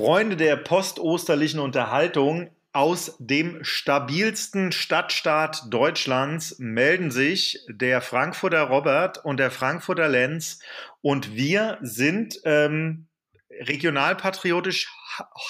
[0.00, 9.36] Freunde der postosterlichen Unterhaltung aus dem stabilsten Stadtstaat Deutschlands melden sich der Frankfurter Robert und
[9.36, 10.60] der Frankfurter Lenz
[11.02, 13.08] und wir sind ähm,
[13.50, 14.90] regionalpatriotisch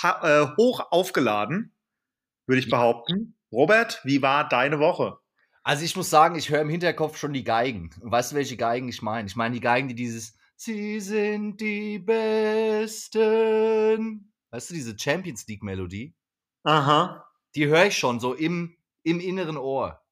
[0.03, 1.73] äh, hoch aufgeladen,
[2.49, 3.37] würde ich behaupten.
[3.53, 5.19] Robert, wie war deine Woche?
[5.63, 7.91] Also ich muss sagen, ich höre im Hinterkopf schon die Geigen.
[8.01, 9.29] Und weißt du, welche Geigen ich meine?
[9.29, 13.11] Ich meine die Geigen, die dieses Sie sind die Besten.
[14.51, 16.15] Weißt du, diese Champions League-Melodie?
[16.65, 17.27] Aha.
[17.55, 20.03] Die höre ich schon so im, im inneren Ohr.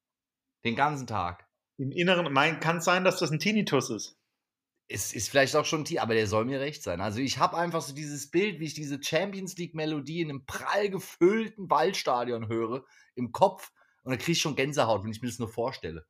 [0.63, 1.47] Den ganzen Tag.
[1.77, 4.17] Im Inneren, mein, kann es sein, dass das ein Tinnitus ist?
[4.87, 6.99] Es ist vielleicht auch schon ein Tinnitus, aber der soll mir recht sein.
[6.99, 10.89] Also ich habe einfach so dieses Bild, wie ich diese Champions League-Melodie in einem prall
[10.89, 12.83] gefüllten Waldstadion höre,
[13.15, 13.71] im Kopf.
[14.03, 16.05] Und dann kriege ich schon Gänsehaut, wenn ich mir das nur vorstelle.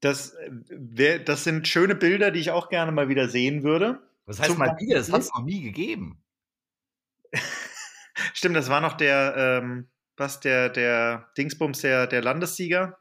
[0.00, 0.34] Das,
[0.68, 4.02] wär, das sind schöne Bilder, die ich auch gerne mal wieder sehen würde.
[4.26, 6.22] Das heißt mal wieder, das hat es noch nie gegeben.
[8.32, 12.98] Stimmt, das war noch der, ähm, was, der, der Dingsbums, der, der Landessieger.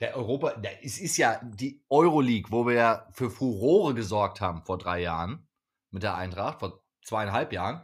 [0.00, 4.62] Der Europa, der, es ist ja die Euroleague, wo wir ja für Furore gesorgt haben
[4.64, 5.48] vor drei Jahren
[5.90, 7.82] mit der Eintracht, vor zweieinhalb Jahren.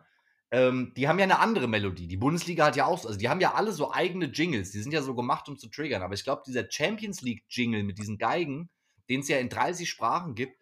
[0.50, 2.08] Ähm, die haben ja eine andere Melodie.
[2.08, 4.72] Die Bundesliga hat ja auch, also die haben ja alle so eigene Jingles.
[4.72, 6.02] Die sind ja so gemacht, um zu triggern.
[6.02, 8.68] Aber ich glaube, dieser Champions League Jingle mit diesen Geigen,
[9.08, 10.58] den es ja in 30 Sprachen gibt,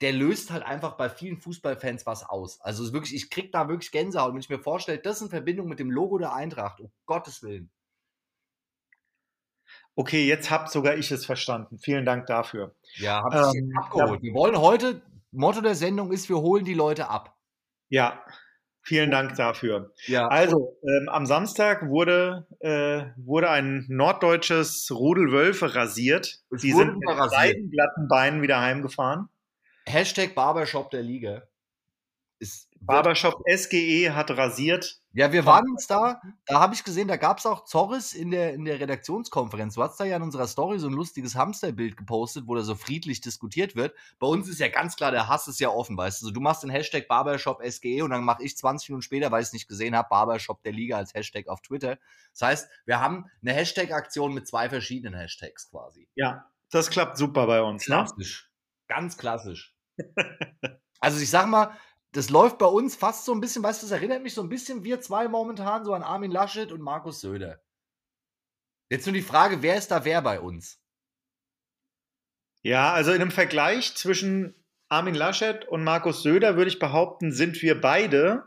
[0.00, 2.60] der löst halt einfach bei vielen Fußballfans was aus.
[2.60, 5.80] Also wirklich, ich krieg da wirklich Gänsehaut, wenn ich mir vorstelle, das in Verbindung mit
[5.80, 7.70] dem Logo der Eintracht, um Gottes Willen.
[9.96, 11.78] Okay, jetzt hab sogar ich es verstanden.
[11.78, 12.76] Vielen Dank dafür.
[12.94, 14.20] Ja, hab ähm, abgeholt.
[14.20, 14.22] Ja.
[14.22, 17.36] Wir wollen heute, Motto der Sendung ist, wir holen die Leute ab.
[17.88, 18.22] Ja,
[18.80, 19.92] vielen Dank dafür.
[20.06, 20.28] Ja.
[20.28, 26.44] Also, ähm, am Samstag wurde, äh, wurde ein norddeutsches Rudel Wölfe rasiert.
[26.50, 29.28] Es die sind mit beiden glatten Beinen wieder heimgefahren.
[29.88, 31.42] Hashtag Barbershop der Liga.
[32.40, 35.00] Ist Barbershop SGE hat rasiert.
[35.12, 36.20] Ja, wir waren uns da.
[36.46, 39.74] Da habe ich gesehen, da gab es auch Zorris in der, in der Redaktionskonferenz.
[39.74, 42.76] Du hast da ja in unserer Story so ein lustiges Hamsterbild gepostet, wo da so
[42.76, 43.96] friedlich diskutiert wird.
[44.20, 46.26] Bei uns ist ja ganz klar, der Hass ist ja offen, weißt du.
[46.26, 49.42] Also, du machst den Hashtag Barbershop SGE und dann mache ich 20 Minuten später, weil
[49.42, 51.98] ich es nicht gesehen habe, Barbershop der Liga als Hashtag auf Twitter.
[52.32, 56.08] Das heißt, wir haben eine Hashtag-Aktion mit zwei verschiedenen Hashtags quasi.
[56.14, 57.88] Ja, das klappt super bei uns.
[57.88, 57.96] Ne?
[57.96, 58.44] Klassisch.
[58.44, 58.94] Ne?
[58.94, 59.77] Ganz klassisch
[61.00, 61.76] also ich sag mal,
[62.12, 64.48] das läuft bei uns fast so ein bisschen, weißt du, das erinnert mich so ein
[64.48, 67.60] bisschen, wir zwei momentan, so an Armin Laschet und Markus Söder.
[68.90, 70.80] Jetzt nur die Frage, wer ist da wer bei uns?
[72.62, 74.54] Ja, also in einem Vergleich zwischen
[74.88, 78.44] Armin Laschet und Markus Söder würde ich behaupten, sind wir beide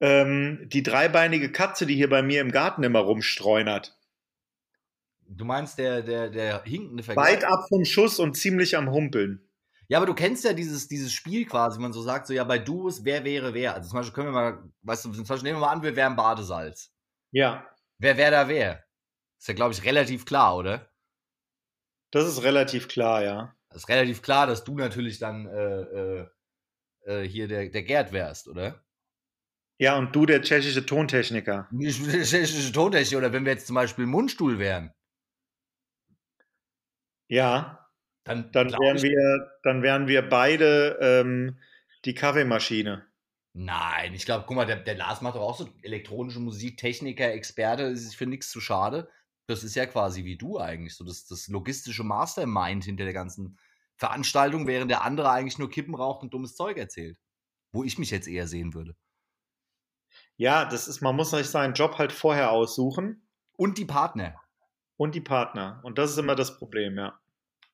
[0.00, 3.96] ähm, die dreibeinige Katze, die hier bei mir im Garten immer rumstreunert.
[5.28, 7.36] Du meinst der, der, der hinkende Vergleich?
[7.36, 9.47] Weit ab vom Schuss und ziemlich am Humpeln.
[9.90, 12.44] Ja, aber du kennst ja dieses, dieses Spiel quasi, wenn man so sagt, so ja,
[12.44, 13.74] bei Duos, wer wäre wer?
[13.74, 15.96] Also zum Beispiel können wir mal, weißt du, zum Beispiel nehmen wir mal an, wir
[15.96, 16.92] wären Badesalz.
[17.32, 17.66] Ja.
[17.98, 18.84] Wer wäre da wer?
[19.38, 20.90] Ist ja, glaube ich, relativ klar, oder?
[22.10, 23.56] Das ist relativ klar, ja.
[23.70, 26.28] Das ist relativ klar, dass du natürlich dann äh, äh,
[27.04, 28.84] äh, hier der, der Gerd wärst, oder?
[29.78, 31.68] Ja, und du der tschechische Tontechniker.
[31.72, 31.92] Der
[32.24, 34.92] tschechische Tontechniker, oder wenn wir jetzt zum Beispiel Mundstuhl wären.
[37.28, 37.87] Ja.
[38.28, 41.58] Dann, dann, wären, wir, dann wären wir beide ähm,
[42.04, 43.06] die Kaffeemaschine.
[43.54, 47.32] Nein, ich glaube, guck mal, der, der Lars macht doch auch so elektronische Musik, Techniker,
[47.32, 49.08] Experte, ist für nichts zu schade.
[49.46, 53.58] Das ist ja quasi wie du eigentlich, so das, das logistische Mastermind hinter der ganzen
[53.96, 57.18] Veranstaltung, während der andere eigentlich nur Kippen raucht und dummes Zeug erzählt.
[57.72, 58.94] Wo ich mich jetzt eher sehen würde.
[60.36, 63.26] Ja, das ist, man muss sich seinen Job halt vorher aussuchen.
[63.56, 64.34] Und die Partner.
[64.98, 65.80] Und die Partner.
[65.82, 67.18] Und das ist immer das Problem, ja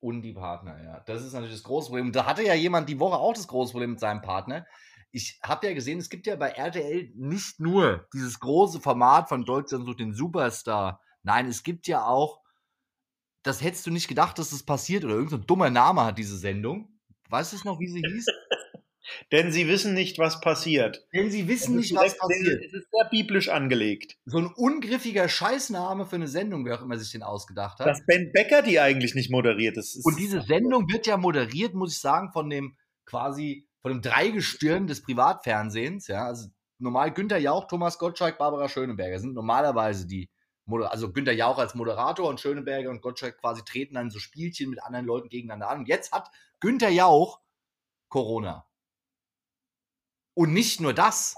[0.00, 1.00] und die Partner, ja.
[1.00, 2.12] Das ist natürlich das große Problem.
[2.12, 4.66] Da hatte ja jemand die Woche auch das große Problem mit seinem Partner.
[5.10, 9.44] Ich habe ja gesehen, es gibt ja bei RTL nicht nur dieses große Format von
[9.44, 11.00] Deutschland sucht den Superstar.
[11.22, 12.40] Nein, es gibt ja auch,
[13.42, 16.36] das hättest du nicht gedacht, dass das passiert oder irgendein so dummer Name hat diese
[16.36, 16.98] Sendung.
[17.30, 18.26] Weißt du noch, wie sie hieß?
[19.32, 21.06] Denn sie wissen nicht, was passiert.
[21.12, 22.64] Denn sie wissen nicht, was passiert.
[22.64, 24.16] Es ist sehr biblisch angelegt.
[24.24, 27.86] So ein ungriffiger Scheißname für eine Sendung, wer auch immer sich den ausgedacht hat.
[27.86, 29.76] Dass Ben Becker die eigentlich nicht moderiert.
[29.76, 32.76] Das ist Und diese Sendung wird ja moderiert, muss ich sagen, von dem
[33.06, 36.08] quasi, von dem Dreigestirn des Privatfernsehens.
[36.08, 40.28] Ja, also normal Günther Jauch, Thomas Gottschalk, Barbara Schöneberger sind normalerweise die
[40.66, 44.82] also Günther Jauch als Moderator und Schöneberger und Gottschalk quasi treten dann so Spielchen mit
[44.82, 45.80] anderen Leuten gegeneinander an.
[45.80, 46.30] Und jetzt hat
[46.60, 47.40] Günther Jauch
[48.08, 48.63] Corona.
[50.34, 51.36] Und nicht nur das.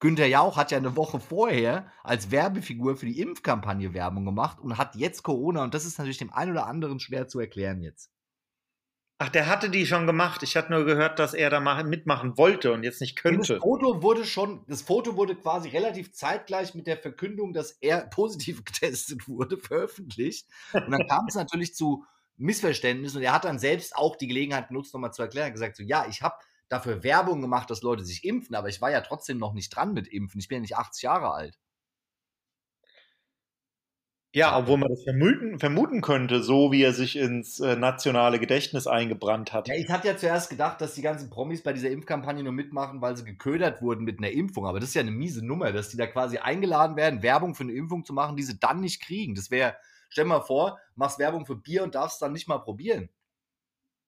[0.00, 4.78] Günther Jauch hat ja eine Woche vorher als Werbefigur für die Impfkampagne Werbung gemacht und
[4.78, 8.10] hat jetzt Corona und das ist natürlich dem einen oder anderen schwer zu erklären jetzt.
[9.20, 10.44] Ach, der hatte die schon gemacht.
[10.44, 13.54] Ich hatte nur gehört, dass er da mitmachen wollte und jetzt nicht könnte.
[13.54, 18.02] Das Foto wurde schon, das Foto wurde quasi relativ zeitgleich mit der Verkündung, dass er
[18.10, 20.46] positiv getestet wurde, veröffentlicht.
[20.72, 22.04] Und dann kam es natürlich zu
[22.36, 25.82] Missverständnissen und er hat dann selbst auch die Gelegenheit genutzt, nochmal zu erklären, gesagt so,
[25.82, 26.36] ja, ich habe
[26.68, 29.94] dafür Werbung gemacht, dass Leute sich impfen, aber ich war ja trotzdem noch nicht dran
[29.94, 30.40] mit Impfen.
[30.40, 31.58] Ich bin ja nicht 80 Jahre alt.
[34.34, 38.86] Ja, obwohl man das vermuten, vermuten könnte, so wie er sich ins äh, nationale Gedächtnis
[38.86, 39.68] eingebrannt hat.
[39.68, 43.00] Ja, ich hatte ja zuerst gedacht, dass die ganzen Promis bei dieser Impfkampagne nur mitmachen,
[43.00, 44.66] weil sie geködert wurden mit einer Impfung.
[44.66, 47.62] Aber das ist ja eine miese Nummer, dass die da quasi eingeladen werden, Werbung für
[47.62, 49.34] eine Impfung zu machen, die sie dann nicht kriegen.
[49.34, 49.76] Das wäre,
[50.10, 53.08] stell mal vor, machst Werbung für Bier und darfst dann nicht mal probieren.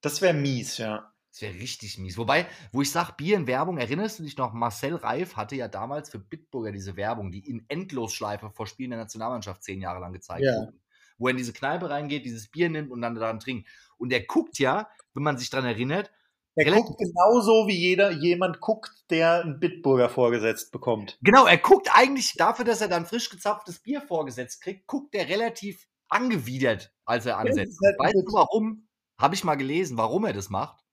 [0.02, 1.10] Das wäre mies, ja.
[1.30, 2.18] Das wäre richtig mies.
[2.18, 5.68] Wobei, wo ich sage, Bier in Werbung, erinnerst du dich noch, Marcel Reif hatte ja
[5.68, 10.12] damals für Bitburger diese Werbung, die in Endlosschleife vor Spielen der Nationalmannschaft zehn Jahre lang
[10.12, 10.52] gezeigt ja.
[10.56, 10.72] wurde.
[11.18, 13.68] Wo er in diese Kneipe reingeht, dieses Bier nimmt und dann daran trinkt.
[13.96, 16.10] Und er guckt ja, wenn man sich daran erinnert,
[16.56, 21.16] er guckt genauso, wie jeder jemand guckt, der einen Bitburger vorgesetzt bekommt.
[21.22, 25.28] Genau, er guckt eigentlich dafür, dass er dann frisch gezapftes Bier vorgesetzt kriegt, guckt er
[25.28, 27.78] relativ angewidert, als er ansetzt.
[27.84, 28.88] Halt weißt du warum?
[29.18, 30.84] Habe ich mal gelesen, warum er das macht?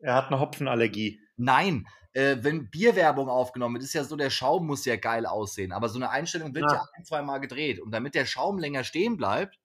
[0.00, 1.20] Er hat eine Hopfenallergie.
[1.36, 5.72] Nein, äh, wenn Bierwerbung aufgenommen wird, ist ja so, der Schaum muss ja geil aussehen.
[5.72, 7.80] Aber so eine Einstellung wird ja, ja ein, zwei Mal gedreht.
[7.80, 9.58] Und damit der Schaum länger stehen bleibt,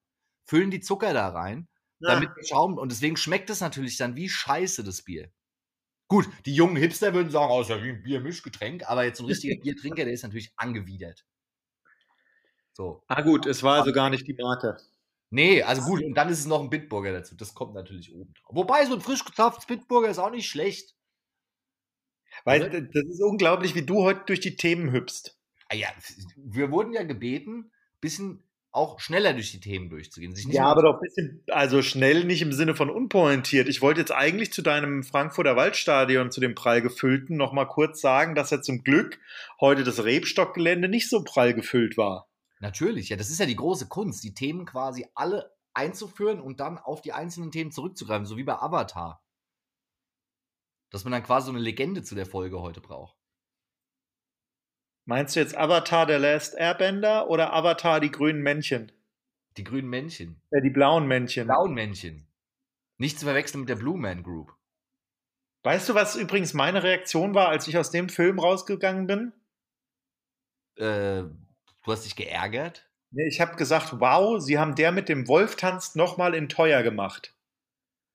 [0.44, 1.68] füllen die Zucker da rein.
[2.00, 2.14] Ja.
[2.14, 5.30] Damit der Schaum, und deswegen schmeckt es natürlich dann wie scheiße, das Bier.
[6.08, 9.24] Gut, die jungen Hipster würden sagen, oh, ist ja wie ein Biermischgetränk, aber jetzt so
[9.24, 11.24] ein richtiger Biertrinker, der ist natürlich angewidert.
[12.72, 13.02] So.
[13.06, 14.76] Ah, gut, es war also gar nicht die Marke.
[15.34, 17.34] Nee, also gut, und dann ist es noch ein Bitburger dazu.
[17.34, 18.54] Das kommt natürlich oben drauf.
[18.54, 20.94] Wobei, so ein frisch gezapftes Bitburger ist auch nicht schlecht.
[22.44, 25.36] Weil also, das ist unglaublich, wie du heute durch die Themen hüpfst.
[25.68, 25.88] Ah ja,
[26.36, 30.34] wir wurden ja gebeten, ein bisschen auch schneller durch die Themen durchzugehen.
[30.50, 33.68] ja, aber doch ein bisschen, also schnell nicht im Sinne von unpointiert.
[33.68, 38.00] Ich wollte jetzt eigentlich zu deinem Frankfurter Waldstadion, zu dem prall gefüllten, noch mal kurz
[38.00, 39.18] sagen, dass ja zum Glück
[39.60, 42.28] heute das Rebstockgelände nicht so prall gefüllt war.
[42.64, 46.78] Natürlich, ja, das ist ja die große Kunst, die Themen quasi alle einzuführen und dann
[46.78, 49.22] auf die einzelnen Themen zurückzugreifen, so wie bei Avatar.
[50.88, 53.18] Dass man dann quasi so eine Legende zu der Folge heute braucht.
[55.04, 58.90] Meinst du jetzt Avatar der Last Airbender oder Avatar die grünen Männchen?
[59.58, 60.40] Die grünen Männchen.
[60.50, 61.46] Ja, die blauen Männchen.
[61.46, 62.26] Blauen Männchen.
[62.96, 64.56] Nicht zu verwechseln mit der Blue Man Group.
[65.64, 69.32] Weißt du, was übrigens meine Reaktion war, als ich aus dem Film rausgegangen bin?
[70.76, 71.24] Äh,
[71.84, 72.88] Du hast dich geärgert?
[73.10, 76.82] Nee, ich habe gesagt, wow, sie haben der mit dem Wolf tanzt nochmal in teuer
[76.82, 77.36] gemacht.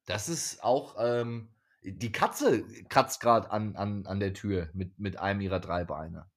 [0.06, 1.50] Das ist auch, ähm,
[1.82, 6.30] die Katze kratzt gerade an, an, an der Tür mit, mit einem ihrer drei Beine.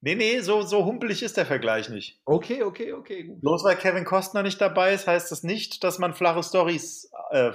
[0.00, 2.20] Nee, nee, so, so humpelig ist der Vergleich nicht.
[2.24, 3.40] Okay, okay, okay, gut.
[3.40, 7.52] Bloß weil Kevin Costner nicht dabei ist, heißt das nicht, dass man flache Stories äh,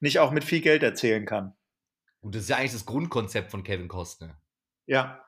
[0.00, 1.54] nicht auch mit viel Geld erzählen kann.
[2.20, 4.40] Und das ist ja eigentlich das Grundkonzept von Kevin Costner.
[4.86, 5.26] Ja.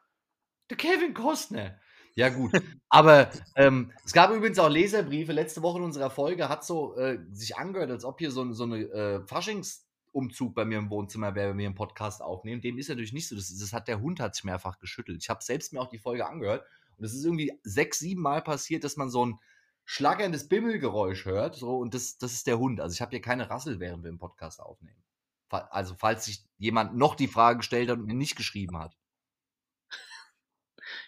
[0.70, 1.78] Der Kevin Costner.
[2.16, 2.50] Ja, gut.
[2.88, 5.32] Aber ähm, es gab übrigens auch Leserbriefe.
[5.32, 8.64] Letzte Woche in unserer Folge hat so äh, sich angehört, als ob hier so, so
[8.64, 12.62] eine äh, Faschingsumzug bei mir im Wohnzimmer wäre, wenn wir einen Podcast aufnehmen.
[12.62, 13.36] Dem ist natürlich nicht so.
[13.36, 15.22] Das, das hat der Hund hat sich mehrfach geschüttelt.
[15.22, 16.66] Ich habe selbst mir auch die Folge angehört.
[16.96, 19.38] Und es ist irgendwie sechs, sieben Mal passiert, dass man so ein
[19.84, 21.54] schlagerndes Bimmelgeräusch hört.
[21.54, 22.80] So, und das, das ist der Hund.
[22.80, 25.02] Also ich habe hier keine Rassel, während wir einen Podcast aufnehmen.
[25.50, 28.96] Also falls sich jemand noch die Frage gestellt hat und mir nicht geschrieben hat.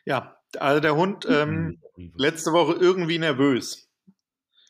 [0.05, 1.81] Ja, also der Hund ähm,
[2.15, 3.89] letzte Woche irgendwie nervös.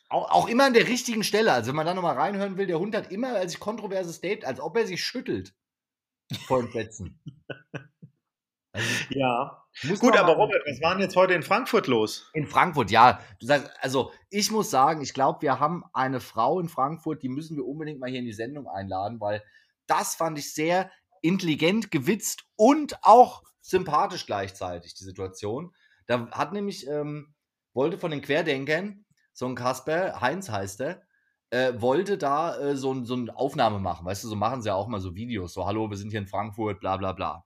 [0.09, 1.53] Auch, auch immer an der richtigen Stelle.
[1.53, 4.45] Also wenn man da nochmal reinhören will, der Hund hat immer als ich kontroverses State,
[4.45, 5.53] als ob er sich schüttelt
[6.47, 7.19] vor den Plätzen.
[8.71, 9.63] Also, ja.
[9.99, 12.29] Gut, aber Robert, was war denn jetzt heute in Frankfurt los?
[12.33, 13.19] In Frankfurt, ja.
[13.39, 17.29] Du sagst, also ich muss sagen, ich glaube, wir haben eine Frau in Frankfurt, die
[17.29, 19.43] müssen wir unbedingt mal hier in die Sendung einladen, weil
[19.87, 25.73] das fand ich sehr intelligent, gewitzt und auch sympathisch gleichzeitig, die Situation.
[26.07, 27.33] Da hat nämlich, ähm,
[27.73, 31.01] wollte von den Querdenkern, so ein Kasper, Heinz heißt er,
[31.51, 34.05] äh, wollte da äh, so, so eine Aufnahme machen.
[34.05, 35.53] Weißt du, so machen sie ja auch mal so Videos.
[35.53, 37.45] So, hallo, wir sind hier in Frankfurt, bla bla bla.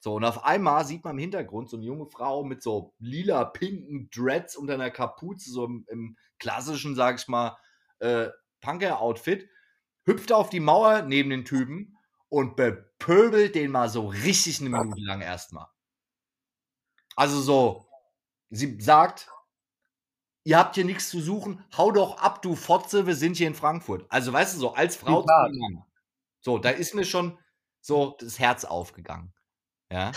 [0.00, 3.44] So, und auf einmal sieht man im Hintergrund so eine junge Frau mit so lila,
[3.44, 7.56] pinken Dreads unter einer Kapuze, so im, im klassischen, sag ich mal,
[8.00, 8.28] äh,
[8.62, 9.48] Punker-Outfit,
[10.04, 11.96] hüpft auf die Mauer neben den Typen
[12.28, 12.56] und
[13.02, 15.66] bepöbelt den mal so richtig eine Minute lang erstmal.
[17.16, 17.86] Also so,
[18.50, 19.28] sie sagt,
[20.44, 23.54] ihr habt hier nichts zu suchen, hau doch ab, du Fotze, wir sind hier in
[23.54, 24.06] Frankfurt.
[24.08, 25.26] Also weißt du, so als Frau.
[26.40, 27.38] So, da ist mir schon
[27.80, 29.32] so das Herz aufgegangen.
[29.90, 30.12] Ja.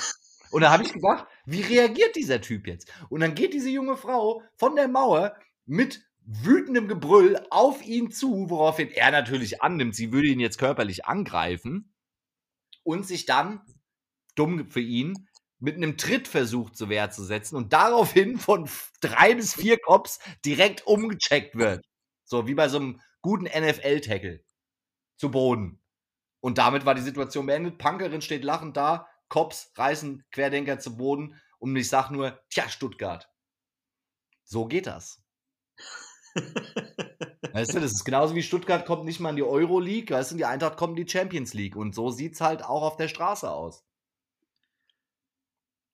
[0.51, 2.91] Und da habe ich gedacht, wie reagiert dieser Typ jetzt?
[3.09, 8.49] Und dann geht diese junge Frau von der Mauer mit wütendem Gebrüll auf ihn zu,
[8.49, 11.94] woraufhin er natürlich annimmt, sie würde ihn jetzt körperlich angreifen
[12.85, 13.61] und sich dann,
[14.35, 15.27] dumm für ihn,
[15.59, 18.69] mit einem Trittversuch zur Wehr zu setzen und daraufhin von
[19.01, 21.83] drei bis vier Cops direkt umgecheckt wird.
[22.23, 24.43] So wie bei so einem guten NFL-Tackle
[25.17, 25.81] zu Boden.
[26.41, 27.77] Und damit war die Situation beendet.
[27.77, 33.29] Punkerin steht lachend da, Cops reißen Querdenker zu Boden und ich sag nur, tja, Stuttgart.
[34.43, 35.23] So geht das.
[37.55, 40.35] weißt du, das ist genauso wie Stuttgart kommt nicht mal in die Euroleague, weißt du,
[40.35, 41.77] die Eintracht kommt in die Champions League.
[41.77, 43.85] Und so sieht es halt auch auf der Straße aus.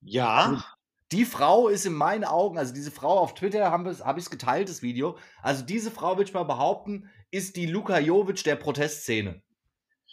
[0.02, 0.64] Ja.
[1.12, 4.30] Die Frau ist in meinen Augen, also diese Frau auf Twitter habe hab ich es
[4.32, 5.20] geteilt, das Video.
[5.44, 9.44] Also diese Frau, würde ich mal behaupten, ist die Luka Jovic der Protestszene.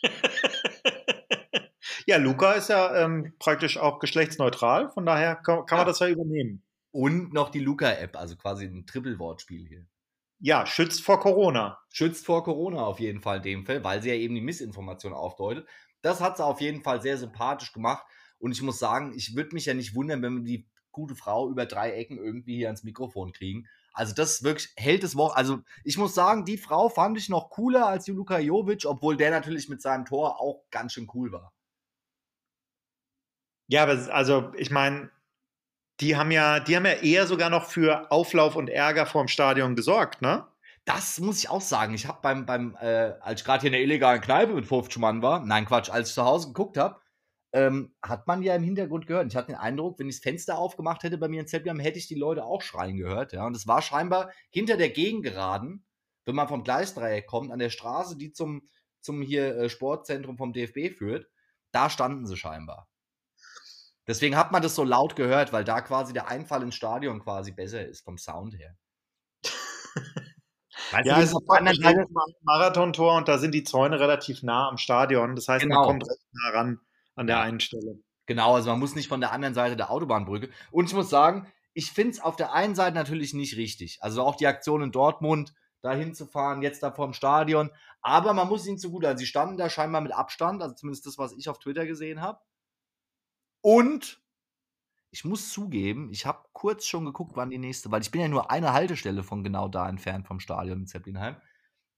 [2.07, 6.09] ja, Luca ist ja ähm, praktisch auch geschlechtsneutral, von daher kann, kann man das ja
[6.09, 6.63] übernehmen.
[6.91, 9.87] Und noch die Luca-App, also quasi ein Triple-Wortspiel hier.
[10.41, 11.81] Ja, schützt vor Corona.
[11.91, 15.13] Schützt vor Corona auf jeden Fall in dem Fall, weil sie ja eben die Missinformation
[15.13, 15.67] aufdeutet.
[16.01, 18.05] Das hat sie auf jeden Fall sehr sympathisch gemacht.
[18.39, 21.51] Und ich muss sagen, ich würde mich ja nicht wundern, wenn wir die gute Frau
[21.51, 23.67] über drei Ecken irgendwie hier ans Mikrofon kriegen.
[23.93, 25.37] Also das wirklich hält es Woche.
[25.37, 29.31] Also ich muss sagen, die Frau fand ich noch cooler als Luka Jovic, obwohl der
[29.31, 31.53] natürlich mit seinem Tor auch ganz schön cool war.
[33.67, 35.11] Ja, aber also ich meine,
[36.01, 39.75] die haben ja, die haben ja eher sogar noch für Auflauf und Ärger vorm Stadion
[39.75, 40.47] gesorgt, ne?
[40.85, 41.93] Das muss ich auch sagen.
[41.93, 44.99] Ich habe beim, beim äh, als ich gerade hier in der illegalen Kneipe mit 50
[44.99, 46.99] Mann war, nein Quatsch, als ich zu Hause geguckt habe,
[47.53, 49.27] ähm, hat man ja im Hintergrund gehört.
[49.27, 51.99] Ich hatte den Eindruck, wenn ich das Fenster aufgemacht hätte bei mir in Zeppiam, hätte
[51.99, 53.33] ich die Leute auch schreien gehört.
[53.33, 53.47] Ja?
[53.47, 55.85] Und es war scheinbar hinter der Gegengeraden,
[56.25, 58.63] wenn man vom Gleisdreieck kommt, an der Straße, die zum,
[59.01, 61.27] zum hier äh, Sportzentrum vom DFB führt,
[61.71, 62.88] da standen sie scheinbar.
[64.09, 67.53] Deswegen hat man das so laut gehört, weil da quasi der Einfall ins Stadion quasi
[67.53, 68.75] besser ist vom Sound her.
[70.91, 72.07] Weißt ja, es ist ein
[72.43, 75.37] Marathontor und da sind die Zäune relativ nah am Stadion.
[75.37, 75.81] Das heißt, genau.
[75.81, 76.81] man kommt recht nah ran
[77.17, 78.01] an der einen Stelle.
[78.25, 80.49] Genau, also man muss nicht von der anderen Seite der Autobahnbrücke.
[80.71, 83.99] Und ich muss sagen, ich finde es auf der einen Seite natürlich nicht richtig.
[84.01, 87.71] Also auch die Aktion in Dortmund, da hinzufahren, jetzt da vorm Stadion.
[88.01, 91.19] Aber man muss ihnen zugute, also sie standen da scheinbar mit Abstand, also zumindest das,
[91.19, 92.41] was ich auf Twitter gesehen habe.
[93.61, 94.23] Und
[95.11, 98.29] ich muss zugeben, ich habe kurz schon geguckt, wann die nächste, weil ich bin ja
[98.29, 101.37] nur eine Haltestelle von genau da entfernt vom Stadion in Zeppelinheim.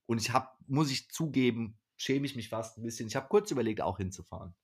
[0.07, 3.07] Und ich habe, muss ich zugeben, schäme ich mich fast ein bisschen.
[3.09, 4.55] Ich habe kurz überlegt, auch hinzufahren.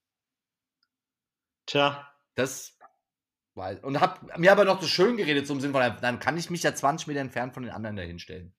[1.66, 2.12] Tja.
[2.34, 2.76] Das
[3.56, 6.50] weil, und hab mir aber noch so schön geredet, zum Sinn von, dann kann ich
[6.50, 8.54] mich ja 20 Meter entfernt von den anderen dahin stellen.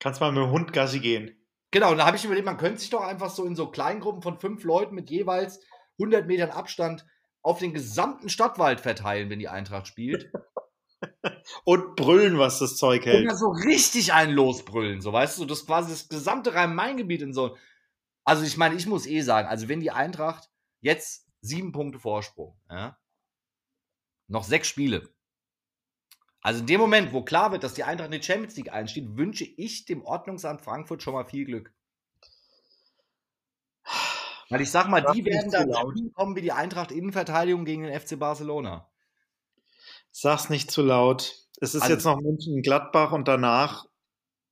[0.00, 1.40] Kannst mal mit dem Hund Gassi gehen.
[1.70, 4.20] Genau, und da habe ich überlegt, man könnte sich doch einfach so in so Kleingruppen
[4.20, 5.60] von fünf Leuten mit jeweils
[6.00, 7.06] 100 Metern Abstand
[7.42, 10.32] auf den gesamten Stadtwald verteilen, wenn die Eintracht spielt.
[11.64, 13.22] und brüllen, was das Zeug hält.
[13.22, 17.32] Und dann so richtig einen losbrüllen, so weißt du, das quasi das gesamte Rhein-Main-Gebiet in
[17.32, 17.56] so.
[18.24, 20.48] Also ich meine, ich muss eh sagen, also wenn die Eintracht
[20.80, 22.56] jetzt sieben Punkte Vorsprung.
[22.70, 22.98] Ja?
[24.28, 25.08] Noch sechs Spiele.
[26.40, 29.16] Also in dem Moment, wo klar wird, dass die Eintracht in die Champions League einsteht,
[29.16, 31.72] wünsche ich dem Ordnungsamt Frankfurt schon mal viel Glück.
[34.52, 38.18] Weil ich sag mal, die werden dann kommen wie die Eintracht Innenverteidigung gegen den FC
[38.18, 38.88] Barcelona.
[40.10, 41.34] Sag's nicht zu laut.
[41.60, 43.86] Es ist also, jetzt noch München Gladbach und danach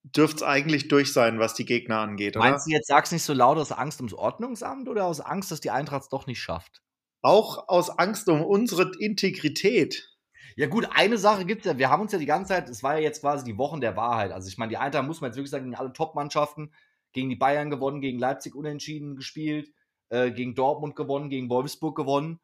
[0.02, 2.48] dürfte es eigentlich durch sein, was die Gegner angeht, oder?
[2.48, 5.60] Meinst du jetzt, sag's nicht so laut aus Angst ums Ordnungsamt oder aus Angst, dass
[5.60, 6.82] die Eintracht es doch nicht schafft?
[7.20, 10.08] Auch aus Angst um unsere Integrität.
[10.56, 12.82] Ja gut, eine Sache gibt es ja, wir haben uns ja die ganze Zeit, es
[12.82, 14.32] war ja jetzt quasi die Wochen der Wahrheit.
[14.32, 16.72] Also ich meine, die Eintracht muss man jetzt wirklich sagen, gegen alle Top-Mannschaften,
[17.12, 19.70] gegen die Bayern gewonnen, gegen Leipzig unentschieden gespielt,
[20.10, 22.38] äh, gegen Dortmund gewonnen, gegen Wolfsburg gewonnen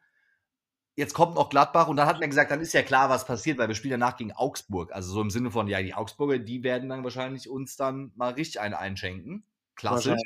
[0.96, 3.58] jetzt kommt noch Gladbach und dann hat man gesagt, dann ist ja klar, was passiert,
[3.58, 4.92] weil wir spielen danach gegen Augsburg.
[4.92, 8.32] Also so im Sinne von, ja, die Augsburger, die werden dann wahrscheinlich uns dann mal
[8.32, 9.44] richtig einen einschenken.
[9.76, 10.16] Klasse.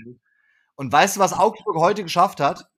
[0.76, 2.70] Und weißt du, was Augsburg heute geschafft hat?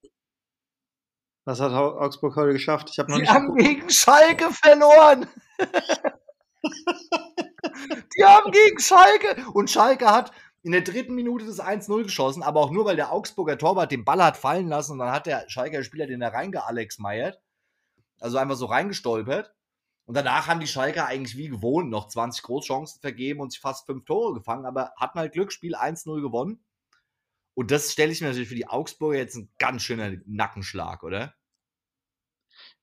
[1.45, 2.89] Was hat Augsburg heute geschafft?
[2.91, 3.31] Ich habe noch die nicht.
[3.31, 5.29] Die haben gegen Schalke verloren.
[8.17, 9.51] die haben gegen Schalke.
[9.53, 13.13] Und Schalke hat in der dritten Minute das 1-0 geschossen, aber auch nur, weil der
[13.13, 16.29] Augsburger Torwart den Ball hat fallen lassen und dann hat der Schalker Spieler den da
[16.29, 17.41] reingealex meiert.
[18.21, 19.53] Also einfach so reingestolpert.
[20.05, 23.87] Und danach haben die Schalker eigentlich wie gewohnt noch 20 Großchancen vergeben und sich fast
[23.87, 26.65] fünf Tore gefangen, aber hatten halt Glück, Spiel 1-0 gewonnen.
[27.55, 31.35] Und das stelle ich mir natürlich für die Augsburger jetzt ein ganz schöner Nackenschlag, oder?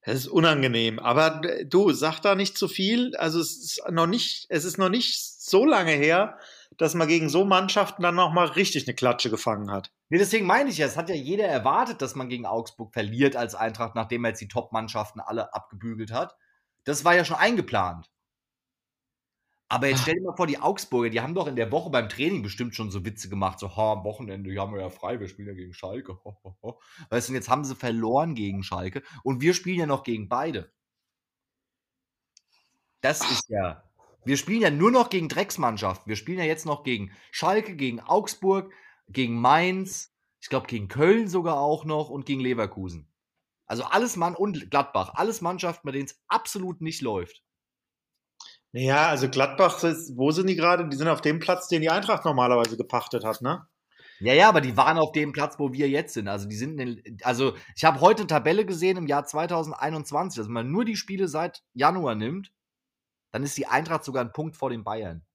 [0.01, 3.15] Es ist unangenehm, aber du sag da nicht zu viel.
[3.17, 6.39] Also es ist noch nicht, es ist noch nicht so lange her,
[6.77, 9.91] dass man gegen so Mannschaften dann noch mal richtig eine Klatsche gefangen hat.
[10.09, 13.35] Nee, deswegen meine ich ja, es hat ja jeder erwartet, dass man gegen Augsburg verliert
[13.35, 16.35] als Eintracht, nachdem er jetzt die Top-Mannschaften alle abgebügelt hat.
[16.85, 18.09] Das war ja schon eingeplant.
[19.71, 22.09] Aber jetzt stell dir mal vor, die Augsburger, die haben doch in der Woche beim
[22.09, 25.19] Training bestimmt schon so Witze gemacht, so, ha, am Wochenende, die haben wir ja frei,
[25.19, 26.17] wir spielen ja gegen Schalke.
[26.23, 26.81] Ho, ho, ho.
[27.11, 30.27] Weißt du, und jetzt haben sie verloren gegen Schalke und wir spielen ja noch gegen
[30.27, 30.71] beide.
[33.01, 33.88] Das ist ja.
[34.29, 36.07] Wir spielen ja nur noch gegen Drecksmannschaften.
[36.07, 38.71] Wir spielen ja jetzt noch gegen Schalke, gegen Augsburg,
[39.07, 43.11] gegen Mainz, ich glaube gegen Köln sogar auch noch und gegen Leverkusen.
[43.65, 47.41] Also alles Mann und Gladbach, alles Mannschaften, bei denen es absolut nicht läuft.
[48.71, 49.81] Ja, also Gladbach,
[50.13, 50.87] wo sind die gerade?
[50.87, 53.67] Die sind auf dem Platz, den die Eintracht normalerweise gepachtet hat, ne?
[54.19, 56.27] Ja, ja, aber die waren auf dem Platz, wo wir jetzt sind.
[56.27, 60.47] Also die sind, den, also ich habe heute eine Tabelle gesehen im Jahr 2021, dass
[60.47, 62.51] man nur die Spiele seit Januar nimmt,
[63.31, 65.25] dann ist die Eintracht sogar ein Punkt vor den Bayern.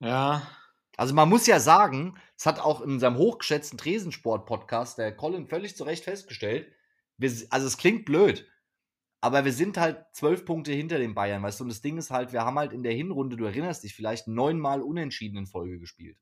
[0.00, 0.46] Ja.
[0.96, 5.76] Also man muss ja sagen, es hat auch in unserem hochgeschätzten Tresensport-Podcast der Colin völlig
[5.76, 6.72] zu Recht festgestellt,
[7.18, 8.46] wir, also es klingt blöd,
[9.20, 12.10] aber wir sind halt zwölf Punkte hinter den Bayern, weißt du, und das Ding ist
[12.10, 15.78] halt, wir haben halt in der Hinrunde, du erinnerst dich, vielleicht neunmal unentschieden in Folge
[15.78, 16.18] gespielt.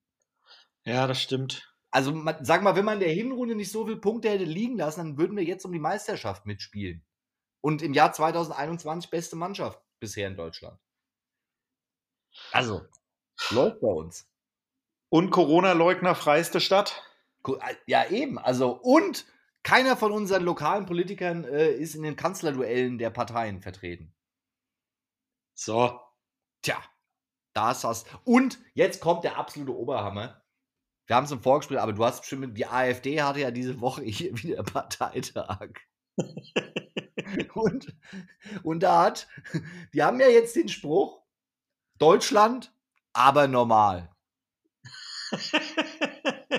[0.84, 1.74] Ja, das stimmt.
[1.90, 5.00] Also sag mal, wenn man in der Hinrunde nicht so viele Punkte hätte liegen lassen,
[5.00, 7.04] dann würden wir jetzt um die Meisterschaft mitspielen.
[7.60, 10.78] Und im Jahr 2021 beste Mannschaft bisher in Deutschland.
[12.52, 12.86] Also,
[13.50, 14.28] läuft bei uns.
[15.08, 17.02] Und Corona-Leugner freiste Stadt?
[17.46, 18.38] Äh, ja, eben.
[18.38, 19.26] Also, und
[19.62, 24.14] keiner von unseren lokalen Politikern äh, ist in den Kanzlerduellen der Parteien vertreten.
[25.54, 26.00] So.
[26.62, 26.82] Tja,
[27.54, 28.04] da ist das.
[28.24, 30.42] Und jetzt kommt der absolute Oberhammer.
[31.06, 34.02] Wir haben es im Vorgespräch, aber du hast bestimmt, die AfD hatte ja diese Woche
[34.02, 35.70] hier wieder Parteitag.
[37.54, 37.94] und,
[38.62, 39.28] und da hat,
[39.92, 41.22] die haben ja jetzt den Spruch,
[41.98, 42.72] Deutschland,
[43.12, 44.10] aber normal.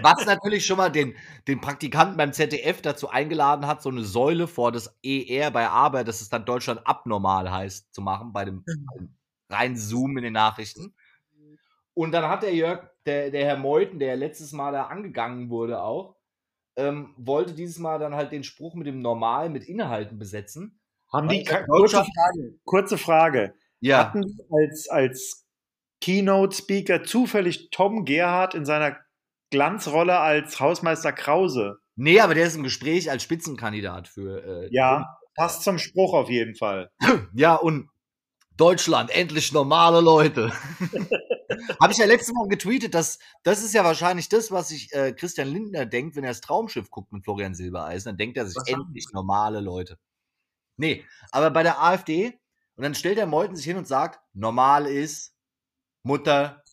[0.02, 1.16] Was natürlich schon mal den,
[1.48, 6.08] den Praktikanten beim ZDF dazu eingeladen hat, so eine Säule vor das ER bei Arbeit,
[6.08, 9.16] dass es dann Deutschland abnormal heißt, zu machen, bei dem, mhm.
[9.50, 10.94] rein Zoom in den Nachrichten.
[11.94, 15.82] Und dann hat der Jörg, der, der Herr Meuthen, der letztes Mal da angegangen wurde
[15.82, 16.15] auch,
[16.76, 20.80] ähm, wollte dieses Mal dann halt den Spruch mit dem Normal mit Inhalten besetzen.
[21.12, 23.54] Haben die, kurze Frage, kurze Frage.
[23.80, 24.00] Ja.
[24.00, 25.46] Hatten als, als
[26.02, 28.98] Keynote-Speaker zufällig Tom Gerhardt in seiner
[29.52, 31.78] Glanzrolle als Hausmeister Krause?
[31.96, 34.66] Nee, aber der ist im Gespräch als Spitzenkandidat für.
[34.66, 36.90] Äh, ja, passt zum Spruch auf jeden Fall.
[37.34, 37.90] Ja, und
[38.58, 40.52] Deutschland, endlich normale Leute.
[41.82, 45.14] Habe ich ja letztes Mal getweetet, dass das ist ja wahrscheinlich das, was sich äh,
[45.14, 48.10] Christian Lindner denkt, wenn er das Traumschiff guckt mit Florian Silbereisen.
[48.10, 49.98] Dann denkt er sich was endlich normale Leute.
[50.78, 52.40] Nee, aber bei der AfD,
[52.76, 55.34] und dann stellt der Meuthen sich hin und sagt, normal ist
[56.04, 56.64] Mutter,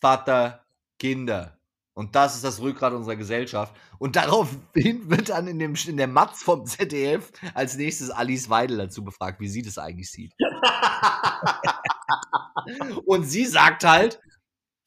[0.00, 0.66] Vater,
[0.98, 1.58] Kinder.
[1.94, 3.74] Und das ist das Rückgrat unserer Gesellschaft.
[3.98, 8.76] Und daraufhin wird dann in, dem, in der Matz vom ZDF als nächstes Alice Weidel
[8.76, 10.32] dazu befragt, wie sie das eigentlich sieht.
[13.04, 14.20] Und sie sagt halt,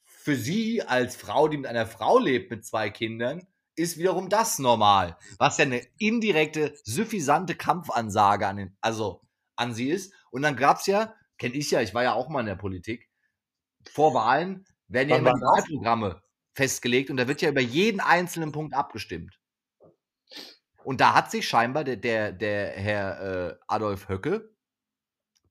[0.05, 4.59] für sie als Frau, die mit einer Frau lebt mit zwei Kindern, ist wiederum das
[4.59, 5.17] normal.
[5.39, 9.21] Was ja eine indirekte, suffisante Kampfansage an, den, also
[9.55, 10.13] an sie ist.
[10.29, 12.55] Und dann gab es ja, kenne ich ja, ich war ja auch mal in der
[12.55, 13.09] Politik,
[13.89, 16.21] vor Wahlen werden ja immer Wahlprogramme
[16.53, 19.39] festgelegt und da wird ja über jeden einzelnen Punkt abgestimmt.
[20.83, 24.50] Und da hat sich scheinbar der, der, der Herr äh, Adolf Höcke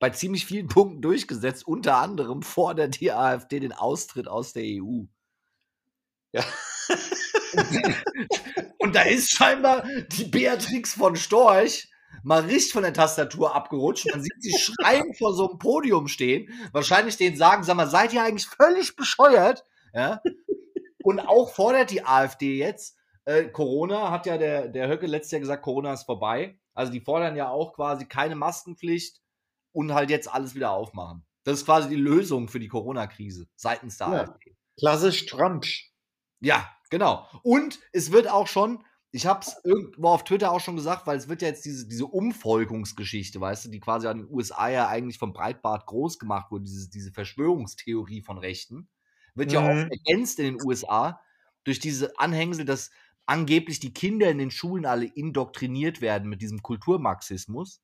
[0.01, 1.65] bei ziemlich vielen Punkten durchgesetzt.
[1.65, 5.03] Unter anderem fordert die AfD den Austritt aus der EU.
[6.33, 6.43] Ja.
[8.79, 11.87] und da ist scheinbar die Beatrix von Storch
[12.23, 14.07] mal richtig von der Tastatur abgerutscht.
[14.11, 16.49] Man sieht sie schreien vor so einem Podium stehen.
[16.71, 19.63] Wahrscheinlich denen sagen, sag mal, seid ihr eigentlich völlig bescheuert?
[19.93, 20.21] Ja.
[21.03, 25.41] Und auch fordert die AfD jetzt, äh, Corona hat ja der, der Höcke letztes Jahr
[25.41, 26.59] gesagt, Corona ist vorbei.
[26.73, 29.20] Also die fordern ja auch quasi keine Maskenpflicht
[29.71, 31.25] und halt jetzt alles wieder aufmachen.
[31.43, 34.13] Das ist quasi die Lösung für die Corona-Krise seitens der ja.
[34.21, 34.55] AfD.
[34.79, 35.65] Klassisch Trump.
[36.39, 37.27] Ja, genau.
[37.43, 41.17] Und es wird auch schon, ich habe es irgendwo auf Twitter auch schon gesagt, weil
[41.17, 44.87] es wird ja jetzt diese, diese Umvolkungsgeschichte, weißt du, die quasi an den USA ja
[44.87, 48.89] eigentlich vom Breitbart groß gemacht wurde, diese, diese Verschwörungstheorie von Rechten
[49.35, 49.91] wird ja oft mhm.
[49.91, 51.21] ergänzt in den USA
[51.63, 52.91] durch diese Anhängsel, dass
[53.25, 57.81] angeblich die Kinder in den Schulen alle indoktriniert werden mit diesem Kulturmarxismus.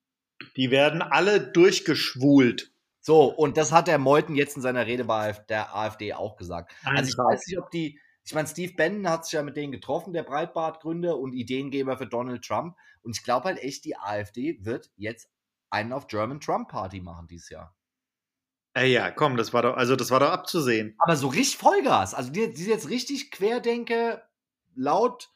[0.56, 2.72] Die werden alle durchgeschwult.
[3.00, 6.74] So, und das hat der Meuthen jetzt in seiner Rede bei der AfD auch gesagt.
[6.84, 9.72] Also ich weiß nicht, ob die, ich meine, Steve Bannon hat sich ja mit denen
[9.72, 12.76] getroffen, der Breitbart-Gründer und Ideengeber für Donald Trump.
[13.04, 15.30] Und ich glaube halt echt, die AfD wird jetzt
[15.70, 17.74] einen auf German Trump Party machen dieses Jahr.
[18.74, 20.96] Ey, ja, komm, das war doch, also das war doch abzusehen.
[21.00, 22.14] Aber so richtig Vollgas.
[22.14, 24.22] Also die, die jetzt richtig Querdenke
[24.76, 25.32] laut,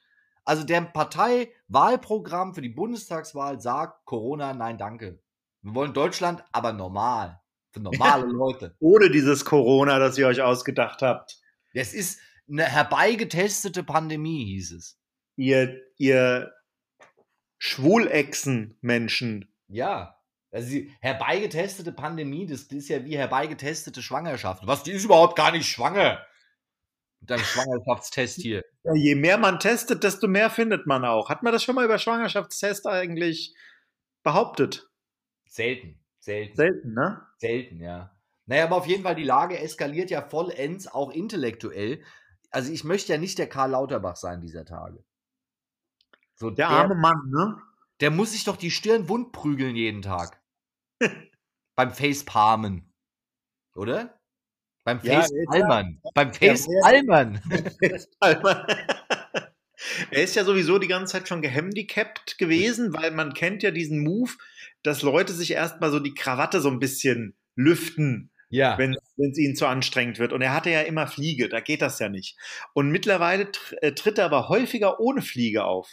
[0.52, 5.24] also der Parteiwahlprogramm für die Bundestagswahl sagt Corona, nein, danke.
[5.62, 7.40] Wir wollen Deutschland, aber normal.
[7.72, 8.76] Für normale Leute.
[8.80, 11.40] Ohne dieses Corona, das ihr euch ausgedacht habt.
[11.74, 15.00] Es ist eine herbeigetestete Pandemie, hieß es.
[15.38, 16.52] Ihr, ihr
[17.60, 19.56] Schwulechsen-Menschen.
[19.70, 20.18] Ja.
[20.52, 24.68] Also die herbeigetestete Pandemie, das, das ist ja wie herbeigetestete Schwangerschaft.
[24.68, 26.26] Was, die ist überhaupt gar nicht schwanger.
[27.22, 28.64] Mit Schwangerschaftstest hier.
[28.84, 31.30] Ja, je mehr man testet, desto mehr findet man auch.
[31.30, 33.56] Hat man das schon mal über Schwangerschaftstest eigentlich
[34.24, 34.90] behauptet?
[35.48, 36.00] Selten.
[36.20, 36.56] Selten.
[36.56, 37.22] Selten, ne?
[37.38, 38.16] Selten, ja.
[38.46, 42.04] Naja, aber auf jeden Fall, die Lage eskaliert ja vollends, auch intellektuell.
[42.50, 45.04] Also ich möchte ja nicht der Karl Lauterbach sein dieser Tage.
[46.36, 47.58] So, der, der arme Mann, ne?
[48.02, 50.42] Der muss sich doch die Stirn wund prügeln jeden Tag.
[51.76, 52.92] Beim Facepalmen.
[53.76, 54.21] Oder?
[54.84, 56.00] Beim Facepalmern.
[56.04, 57.41] Ja, Beim Facepalmern.
[60.12, 64.04] er ist ja sowieso die ganze Zeit schon gehandicapt gewesen, weil man kennt ja diesen
[64.04, 64.32] Move,
[64.84, 68.78] dass Leute sich erstmal so die Krawatte so ein bisschen lüften, ja.
[68.78, 70.34] wenn es ihnen zu anstrengend wird.
[70.34, 72.38] Und er hatte ja immer Fliege, da geht das ja nicht.
[72.74, 73.50] Und mittlerweile
[73.82, 75.89] äh, tritt er aber häufiger ohne Fliege auf.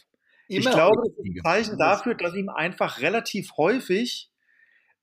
[0.48, 4.30] Immer ich glaube, das ist ein Zeichen dafür, dass ihm einfach relativ häufig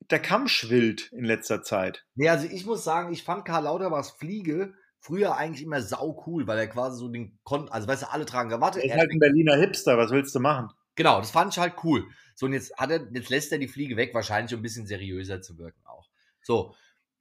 [0.10, 2.06] der Kamm schwillt in letzter Zeit.
[2.16, 6.48] Nee, also ich muss sagen, ich fand Karl Lauterbachs Fliege früher eigentlich immer sau cool,
[6.48, 8.80] weil er quasi so den konnte, also weißt du, alle tragen Krawatte.
[8.80, 10.70] Er ist halt ein Berliner Hipster, was willst du machen?
[10.96, 12.08] Genau, das fand ich halt cool.
[12.36, 14.88] So, und jetzt hat er, jetzt lässt er die Fliege weg, wahrscheinlich um ein bisschen
[14.88, 16.10] seriöser zu wirken auch.
[16.42, 16.74] So.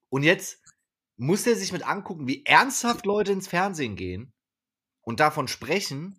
[0.09, 0.62] Und jetzt
[1.16, 4.33] muss er sich mit angucken, wie ernsthaft Leute ins Fernsehen gehen
[5.03, 6.18] und davon sprechen,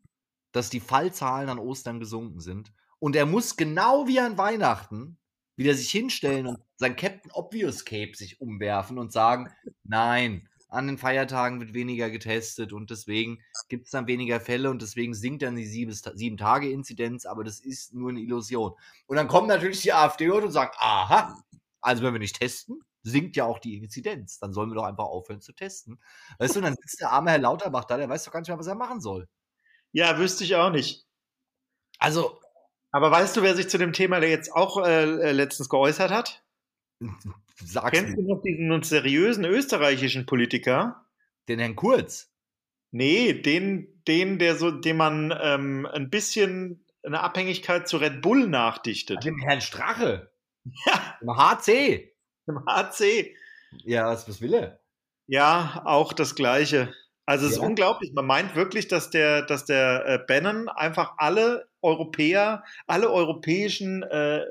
[0.51, 2.71] dass die Fallzahlen an Ostern gesunken sind.
[2.99, 5.17] Und er muss genau wie an Weihnachten
[5.55, 9.51] wieder sich hinstellen und sein Captain Obvious Cape sich umwerfen und sagen,
[9.83, 14.81] nein, an den Feiertagen wird weniger getestet und deswegen gibt es dann weniger Fälle und
[14.81, 18.73] deswegen sinkt dann die Sieben-Tage-Inzidenz, aber das ist nur eine Illusion.
[19.05, 21.41] Und dann kommt natürlich die AfD und sagt, aha,
[21.81, 24.39] also wenn wir nicht testen, sinkt ja auch die Inzidenz.
[24.39, 26.01] Dann sollen wir doch einfach aufhören zu testen.
[26.39, 28.57] Weißt du, dann sitzt der arme Herr Lauterbach da, der weiß doch gar nicht mehr,
[28.57, 29.29] was er machen soll.
[29.91, 31.05] Ja, wüsste ich auch nicht.
[31.99, 32.41] Also.
[32.95, 36.45] Aber weißt du, wer sich zu dem Thema jetzt auch äh, äh letztens geäußert hat?
[37.61, 41.05] Sag's Kennst du noch diesen seriösen österreichischen Politiker?
[41.49, 42.31] Den Herrn Kurz?
[42.91, 48.47] Nee, den, den, der so, dem man ähm, ein bisschen eine Abhängigkeit zu Red Bull
[48.47, 49.25] nachdichtet.
[49.25, 50.31] Dem Herrn Strache.
[50.85, 51.17] Ja.
[51.19, 52.15] Im HC.
[52.47, 53.35] Im HC.
[53.83, 54.79] Ja, was, was will er?
[55.27, 56.93] Ja, auch das Gleiche.
[57.25, 57.61] Also es ja.
[57.61, 58.13] ist unglaublich.
[58.13, 64.41] Man meint wirklich, dass der, dass der äh, Bannon einfach alle Europäer, alle europäischen äh,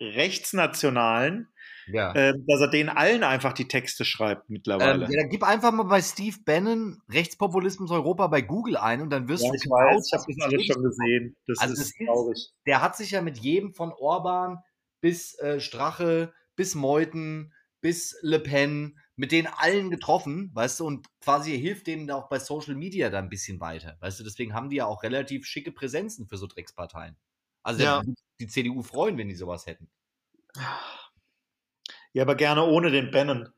[0.00, 1.48] Rechtsnationalen
[1.86, 2.12] ja.
[2.14, 5.04] Äh, dass er denen allen einfach die Texte schreibt mittlerweile.
[5.04, 9.28] Ähm, ja, gib einfach mal bei Steve Bannon Rechtspopulismus Europa bei Google ein und dann
[9.28, 9.56] wirst ja, du.
[9.56, 11.36] Ich weiß, ich habe das alles schon gesehen.
[11.46, 12.52] Das also ist traurig.
[12.66, 14.58] Der hat sich ja mit jedem von Orban
[15.00, 21.06] bis äh, Strache, bis Meuthen, bis Le Pen, mit denen allen getroffen, weißt du, und
[21.20, 23.96] quasi hilft denen auch bei Social Media da ein bisschen weiter.
[24.00, 27.16] Weißt du, deswegen haben die ja auch relativ schicke Präsenzen für so Drecksparteien.
[27.62, 28.02] Also ja.
[28.40, 29.88] die CDU freuen, wenn die sowas hätten.
[32.12, 33.48] Ja, aber gerne ohne den Bannon.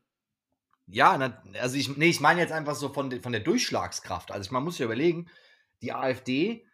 [0.87, 1.11] Ja,
[1.59, 4.31] also ich, nee, ich meine jetzt einfach so von, de, von der Durchschlagskraft.
[4.31, 5.29] Also man muss ja überlegen,
[5.81, 6.65] die AfD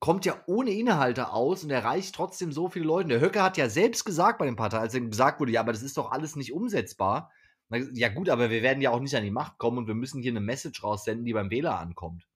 [0.00, 3.10] kommt ja ohne Inhalte aus und erreicht trotzdem so viele Leute.
[3.10, 5.72] Der Höcke hat ja selbst gesagt bei den Parteien, als ihm gesagt wurde, ja, aber
[5.72, 7.30] das ist doch alles nicht umsetzbar.
[7.70, 10.22] Ja gut, aber wir werden ja auch nicht an die Macht kommen und wir müssen
[10.22, 12.26] hier eine Message raussenden, die beim Wähler ankommt.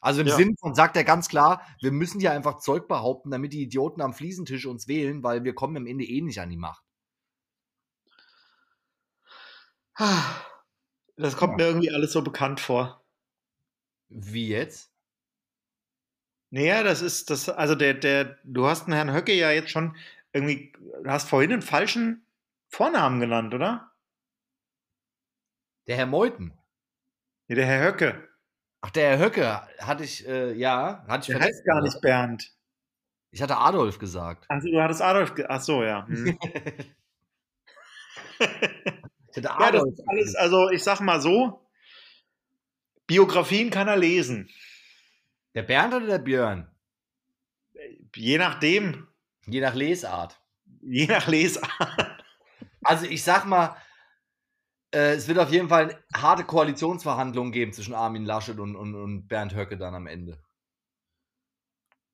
[0.00, 0.36] Also im ja.
[0.36, 4.02] Sinn von sagt er ganz klar, wir müssen hier einfach Zeug behaupten, damit die Idioten
[4.02, 6.82] am Fliesentisch uns wählen, weil wir kommen am Ende eh nicht an die Macht.
[11.16, 11.56] Das kommt ja.
[11.58, 13.04] mir irgendwie alles so bekannt vor.
[14.08, 14.92] Wie jetzt?
[16.50, 19.96] Naja, das ist das, also der, der, du hast den Herrn Höcke ja jetzt schon
[20.32, 22.26] irgendwie, du hast vorhin einen falschen
[22.68, 23.91] Vornamen genannt, oder?
[25.86, 26.56] Der Herr Meuthen.
[27.48, 28.28] Nee, der Herr Höcke.
[28.80, 32.52] Ach, der Herr Höcke hatte ich, äh, ja, hatte ich Der heißt gar nicht Bernd.
[33.30, 34.44] Ich hatte Adolf gesagt.
[34.48, 36.06] Also du hattest Adolf, ach so, ja.
[36.06, 36.38] Hm.
[39.36, 41.66] ja, das ist alles, also ich sag mal so,
[43.06, 44.48] Biografien kann er lesen.
[45.54, 46.70] Der Bernd oder der Björn?
[48.14, 49.08] Je nachdem.
[49.46, 50.40] Je nach Lesart.
[50.82, 52.24] Je nach Lesart.
[52.84, 53.76] Also ich sag mal,
[54.92, 59.28] äh, es wird auf jeden Fall harte Koalitionsverhandlungen geben zwischen Armin Laschet und, und, und
[59.28, 60.38] Bernd Höcke dann am Ende.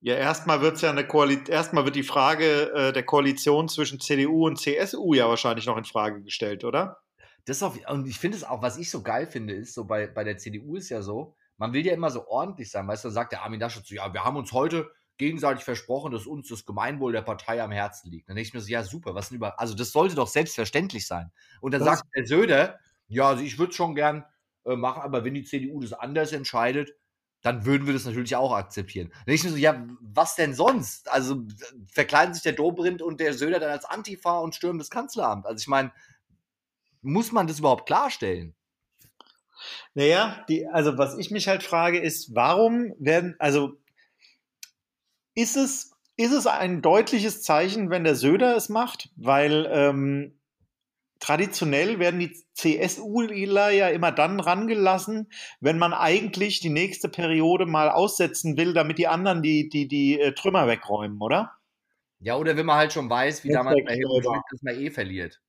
[0.00, 4.46] Ja, erstmal wird ja eine Koalition, erstmal wird die Frage äh, der Koalition zwischen CDU
[4.46, 6.98] und CSU ja wahrscheinlich noch in Frage gestellt, oder?
[7.46, 10.06] Das auf, und ich finde es auch, was ich so geil finde, ist, so bei,
[10.06, 13.10] bei der CDU ist ja so, man will ja immer so ordentlich sein, weißt du,
[13.10, 14.88] sagt der Armin Laschet so, ja, wir haben uns heute
[15.18, 18.28] gegenseitig versprochen, dass uns das Gemeinwohl der Partei am Herzen liegt.
[18.28, 19.60] Dann denke ich mir so, ja, super, was denn über.
[19.60, 21.30] Also, das sollte doch selbstverständlich sein.
[21.60, 22.78] Und dann Das- sagt der Söder,
[23.08, 24.24] ja, also ich würde es schon gern
[24.64, 26.94] äh, machen, aber wenn die CDU das anders entscheidet,
[27.40, 29.08] dann würden wir das natürlich auch akzeptieren.
[29.10, 31.08] Dann denke ich mir so, ja, was denn sonst?
[31.10, 31.46] Also
[31.92, 35.46] verkleiden sich der Dobrindt und der Söder dann als Antifa und stürmen das Kanzleramt.
[35.46, 35.92] Also ich meine,
[37.00, 38.54] muss man das überhaupt klarstellen?
[39.94, 43.76] Naja, die, also was ich mich halt frage, ist, warum werden, also
[45.38, 49.10] ist es, ist es ein deutliches Zeichen, wenn der Söder es macht?
[49.14, 50.40] Weil ähm,
[51.20, 57.88] traditionell werden die CSUler ja immer dann rangelassen, wenn man eigentlich die nächste Periode mal
[57.88, 61.52] aussetzen will, damit die anderen die, die, die äh, Trümmer wegräumen, oder?
[62.18, 63.94] Ja, oder wenn man halt schon weiß, wie damals bei.
[63.94, 65.40] Schmidt, dass man eh verliert.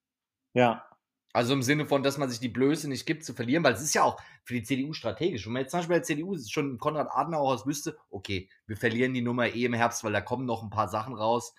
[0.53, 0.85] Ja.
[1.31, 3.81] Also im Sinne von, dass man sich die Blöße nicht gibt zu verlieren, weil es
[3.81, 5.45] ist ja auch für die CDU strategisch.
[5.45, 9.13] Wenn man jetzt zum Beispiel bei der CDU schon Konrad Adenauer wüsste, okay, wir verlieren
[9.13, 11.53] die Nummer eh im Herbst, weil da kommen noch ein paar Sachen raus,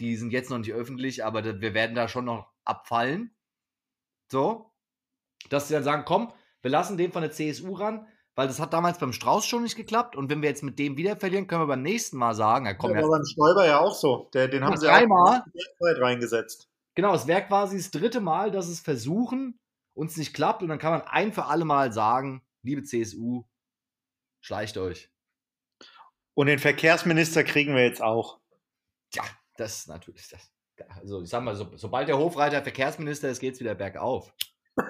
[0.00, 3.32] die sind jetzt noch nicht öffentlich, aber wir werden da schon noch abfallen.
[4.32, 4.72] So,
[5.48, 8.72] dass sie dann sagen, komm, wir lassen den von der CSU ran, weil das hat
[8.72, 11.62] damals beim Strauß schon nicht geklappt und wenn wir jetzt mit dem wieder verlieren, können
[11.62, 14.28] wir beim nächsten Mal sagen, ja komm, ja, war beim Stoiber ja auch so.
[14.34, 15.44] Der, den haben sie dreimal.
[15.44, 16.68] auch reingesetzt.
[16.94, 19.58] Genau, es wäre quasi das dritte Mal, dass es versuchen,
[19.94, 23.44] uns nicht klappt und dann kann man ein für alle Mal sagen, liebe CSU,
[24.40, 25.10] schleicht euch.
[26.34, 28.40] Und den Verkehrsminister kriegen wir jetzt auch.
[29.10, 29.24] Tja,
[29.56, 30.50] das ist natürlich das.
[30.88, 34.32] Also ich sag mal, so, sobald der Hofreiter Verkehrsminister ist, geht's wieder bergauf.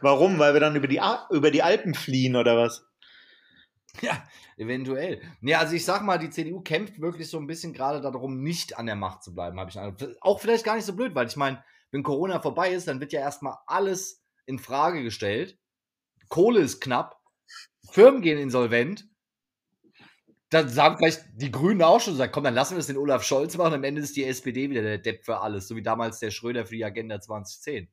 [0.00, 0.38] Warum?
[0.38, 1.00] Weil wir dann über die,
[1.30, 2.86] über die Alpen fliehen oder was?
[4.00, 4.24] Ja,
[4.56, 5.22] eventuell.
[5.40, 8.76] Nee, also ich sag mal, die CDU kämpft wirklich so ein bisschen gerade darum, nicht
[8.76, 10.16] an der Macht zu bleiben, habe ich Eindruck.
[10.20, 13.12] Auch vielleicht gar nicht so blöd, weil ich meine, wenn Corona vorbei ist, dann wird
[13.12, 15.58] ja erstmal alles in Frage gestellt.
[16.28, 17.20] Kohle ist knapp,
[17.90, 19.08] Firmen gehen insolvent.
[20.50, 23.24] Dann sagen vielleicht die Grünen auch schon, sagen, komm, dann lassen wir es den Olaf
[23.24, 23.74] Scholz machen.
[23.74, 26.66] Am Ende ist die SPD wieder der Depp für alles, so wie damals der Schröder
[26.66, 27.88] für die Agenda 2010.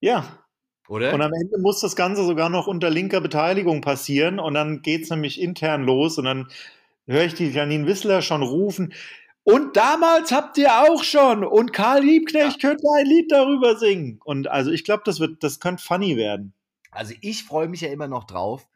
[0.00, 0.47] Ja.
[0.88, 1.14] Oder?
[1.14, 5.10] Und am Ende muss das Ganze sogar noch unter linker Beteiligung passieren und dann geht's
[5.10, 6.48] nämlich intern los und dann
[7.06, 8.92] höre ich die Janine Wissler schon rufen.
[9.44, 14.20] Und damals habt ihr auch schon und Karl Liebknecht könnte ein Lied darüber singen.
[14.24, 16.52] Und also ich glaube, das wird, das könnte funny werden.
[16.90, 18.66] Also ich freue mich ja immer noch drauf,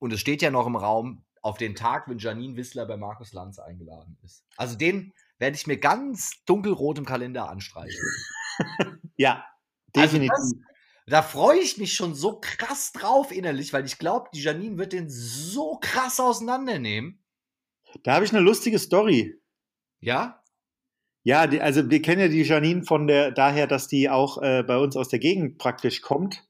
[0.00, 3.32] und es steht ja noch im Raum, auf den Tag, wenn Janine Wissler bei Markus
[3.32, 4.44] Lanz eingeladen ist.
[4.56, 8.00] Also den werde ich mir ganz dunkelrot im Kalender anstreichen.
[9.16, 9.44] Ja,
[9.94, 10.32] Also definitiv.
[10.36, 10.54] das,
[11.10, 14.92] da freue ich mich schon so krass drauf innerlich, weil ich glaube, die Janine wird
[14.92, 17.18] den so krass auseinandernehmen.
[18.04, 19.34] da habe ich eine lustige Story.
[20.00, 20.42] Ja?
[21.22, 24.62] Ja, die, also wir kennen ja die Janine von der daher, dass die auch äh,
[24.62, 26.46] bei uns aus der Gegend praktisch kommt.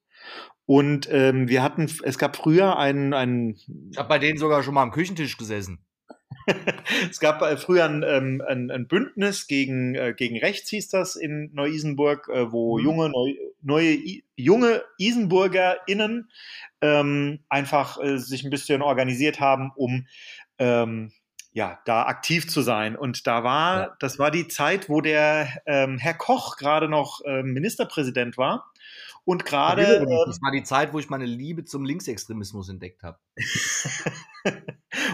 [0.67, 3.57] Und ähm, wir hatten, es gab früher einen, einen
[3.91, 5.85] Ich habe bei denen sogar schon mal am Küchentisch gesessen.
[7.11, 11.17] es gab äh, früher ein, ähm, ein, ein Bündnis gegen, äh, gegen rechts, hieß das
[11.17, 12.85] in Neu-Isenburg, äh, wo Mhm.
[12.85, 13.99] junge, neu, neue,
[14.37, 16.31] junge IsenburgerInnen
[16.81, 20.07] ähm, einfach äh, sich ein bisschen organisiert haben, um
[20.59, 21.13] ähm,
[21.53, 22.97] ja, da aktiv zu sein.
[22.97, 23.97] Und da war, Ja.
[23.99, 28.71] das war die Zeit, wo der ähm, Herr Koch gerade noch ähm, Ministerpräsident war.
[29.25, 33.19] Und gerade ähm, das war die Zeit, wo ich meine Liebe zum Linksextremismus entdeckt habe.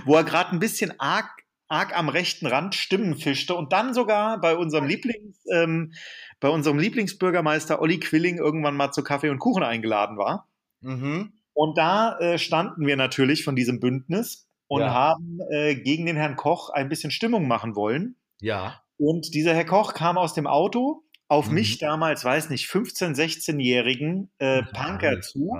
[0.04, 1.28] wo er gerade ein bisschen arg,
[1.68, 5.92] arg am rechten Rand Stimmen fischte und dann sogar bei unserem Lieblings, ähm,
[6.40, 10.48] bei unserem Lieblingsbürgermeister Olli Quilling irgendwann mal zu Kaffee und Kuchen eingeladen war.
[10.80, 11.32] Mhm.
[11.54, 14.92] Und da äh, standen wir natürlich von diesem Bündnis und Ja.
[14.92, 18.16] haben äh, gegen den Herrn Koch ein bisschen Stimmung machen wollen.
[18.40, 18.82] Ja.
[18.98, 21.54] Und dieser Herr Koch kam aus dem Auto auf Mhm.
[21.54, 25.56] mich damals, weiß nicht, 15-, 16-jährigen äh, Punker zu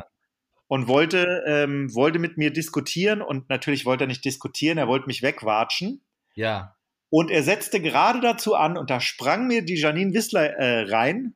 [0.68, 5.06] und wollte, ähm, wollte mit mir diskutieren und natürlich wollte er nicht diskutieren, er wollte
[5.06, 6.02] mich wegwatschen.
[6.34, 6.75] Ja.
[7.16, 11.34] Und er setzte gerade dazu an und da sprang mir die Janine Wissler äh, rein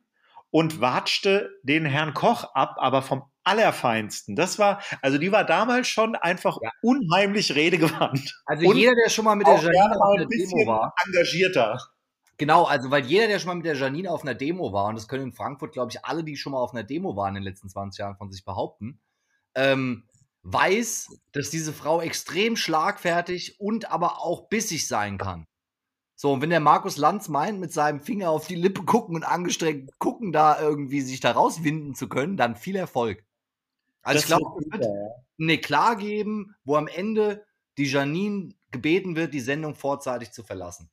[0.51, 4.35] und watschte den Herrn Koch ab, aber vom Allerfeinsten.
[4.35, 6.69] Das war, also die war damals schon einfach Ja.
[6.83, 8.43] unheimlich redegewandt.
[8.45, 11.79] Also Und jeder, der schon mal mit der Janine auf einer ein Demo war, engagierter.
[12.37, 14.99] Genau, also weil jeder, der schon mal mit der Janine auf einer Demo war, und
[14.99, 17.41] das können in Frankfurt, glaube ich, alle, die schon mal auf einer Demo waren in
[17.41, 19.01] den letzten 20 Jahren von sich behaupten,
[19.55, 20.03] ähm,
[20.43, 25.47] weiß, dass diese Frau extrem schlagfertig und aber auch bissig sein kann.
[26.21, 29.23] So, und wenn der Markus Lanz meint, mit seinem Finger auf die Lippe gucken und
[29.23, 33.25] angestrengt gucken, da irgendwie sich da rauswinden zu können, dann viel Erfolg.
[34.03, 34.85] Also Das ich glaube, es wird
[35.39, 37.43] eine Klar geben, wo am Ende
[37.79, 40.91] die Janine gebeten wird, die Sendung vorzeitig zu verlassen.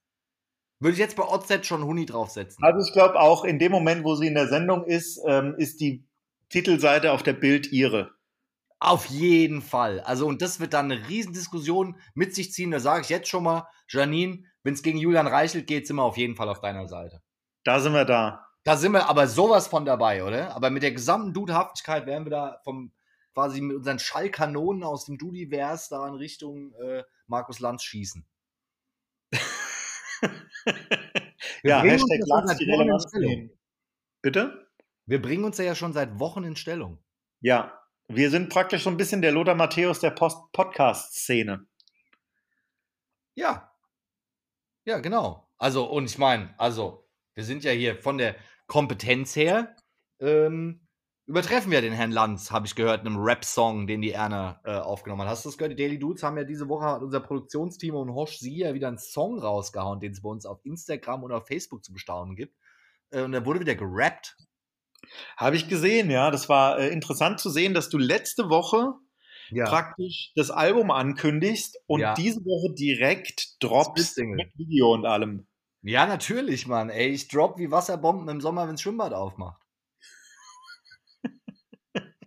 [0.81, 2.65] Würde ich jetzt bei OZ schon Huni draufsetzen.
[2.65, 5.83] Also ich glaube auch in dem Moment, wo sie in der Sendung ist, ähm, ist
[5.83, 6.07] die
[6.49, 8.13] Titelseite auf der Bild ihre.
[8.81, 10.01] Auf jeden Fall.
[10.01, 12.71] Also, und das wird dann eine Riesendiskussion mit sich ziehen.
[12.71, 16.03] Da sage ich jetzt schon mal, Janine, wenn es gegen Julian Reichelt geht, sind wir
[16.03, 17.23] auf jeden Fall auf deiner Seite.
[17.65, 18.47] Da sind wir da.
[18.65, 20.55] Da sind wir aber sowas von dabei, oder?
[20.55, 22.93] Aber mit der gesamten Dudehaftigkeit werden wir da vom
[23.33, 28.27] quasi mit unseren Schallkanonen aus dem Dudivers da in Richtung äh, Markus Lanz schießen.
[31.63, 33.11] ja, Hashtag Lanz die Relevanz.
[34.21, 34.69] Bitte?
[35.07, 37.03] Wir bringen uns ja schon seit Wochen in Stellung.
[37.41, 37.73] Ja,
[38.09, 41.67] wir sind praktisch so ein bisschen der Lothar Matthäus der Post Podcast-Szene.
[43.35, 43.68] Ja.
[44.89, 45.47] Ja, genau.
[45.59, 48.37] Also, und ich meine, also, wir sind ja hier von der
[48.69, 49.77] Kompetenz her,
[50.19, 50.89] ähm,
[51.27, 54.79] übertreffen wir den Herrn Lanz, habe ich gehört, in einem Rap-Song, den die Erna äh,
[54.79, 55.29] aufgenommen hat.
[55.29, 55.73] Hast du das gehört?
[55.73, 58.97] Die Daily Dudes haben ja diese Woche, unser Produktionsteam und Hosch Sie ja wieder einen
[58.97, 62.57] Song rausgehauen, den es bei uns auf Instagram und auf Facebook zu bestaunen gibt.
[63.11, 64.39] Äh, und da wurde wieder gerappt.
[65.37, 66.31] Habe ich gesehen, ja.
[66.31, 68.95] Das war äh, interessant zu sehen, dass du letzte Woche
[69.51, 69.69] Ja.
[69.69, 72.15] praktisch das Album ankündigst und Ja.
[72.15, 75.47] diese Woche direkt droppst mit Video und allem.
[75.83, 76.91] Ja, natürlich, Mann.
[76.91, 79.63] Ey, ich drop wie Wasserbomben im Sommer, wenn's Schwimmbad aufmacht.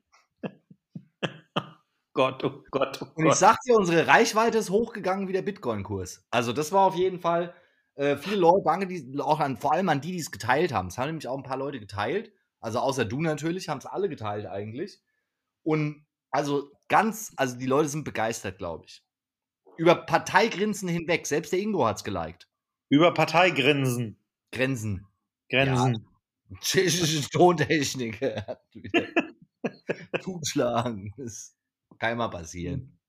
[2.13, 3.37] Gott, oh Gott, oh Und ich Gott.
[3.37, 6.25] sag dir, unsere Reichweite ist hochgegangen wie der Bitcoin-Kurs.
[6.29, 7.53] Also, das war auf jeden Fall
[7.95, 10.87] äh, viele Leute, danke, die, auch an, vor allem an die, die es geteilt haben.
[10.87, 12.31] Es haben nämlich auch ein paar Leute geteilt.
[12.59, 15.01] Also, außer du natürlich, haben es alle geteilt eigentlich.
[15.63, 19.01] Und also ganz, also die Leute sind begeistert, glaube ich.
[19.77, 21.25] Über Parteigrenzen hinweg.
[21.25, 22.47] Selbst der Ingo hat's geliked.
[22.89, 24.19] Über Parteigrinsen.
[24.51, 25.07] Grenzen.
[25.49, 26.05] Grenzen.
[26.61, 28.21] Tschechische Tontechnik.
[28.47, 28.61] hat
[30.21, 31.13] Zugeschlagen.
[31.17, 31.55] Das
[31.97, 32.99] kann mal passieren.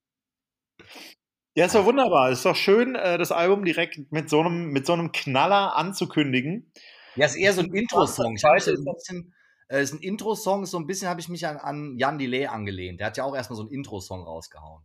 [1.55, 2.31] Ja, ist doch wunderbar.
[2.31, 6.71] Ist doch schön, äh, das Album direkt mit so einem, mit so einem Knaller anzukündigen.
[7.17, 8.37] Ja, ist eher so ein Intro-Song.
[8.37, 9.35] Ich Scheiße, weiß, ist ein bisschen,
[9.73, 13.01] äh, ist ein Intro-Song, so ein bisschen habe ich mich an, an Jan Delay angelehnt.
[13.01, 14.85] Der hat ja auch erstmal so einen Intro-Song rausgehauen.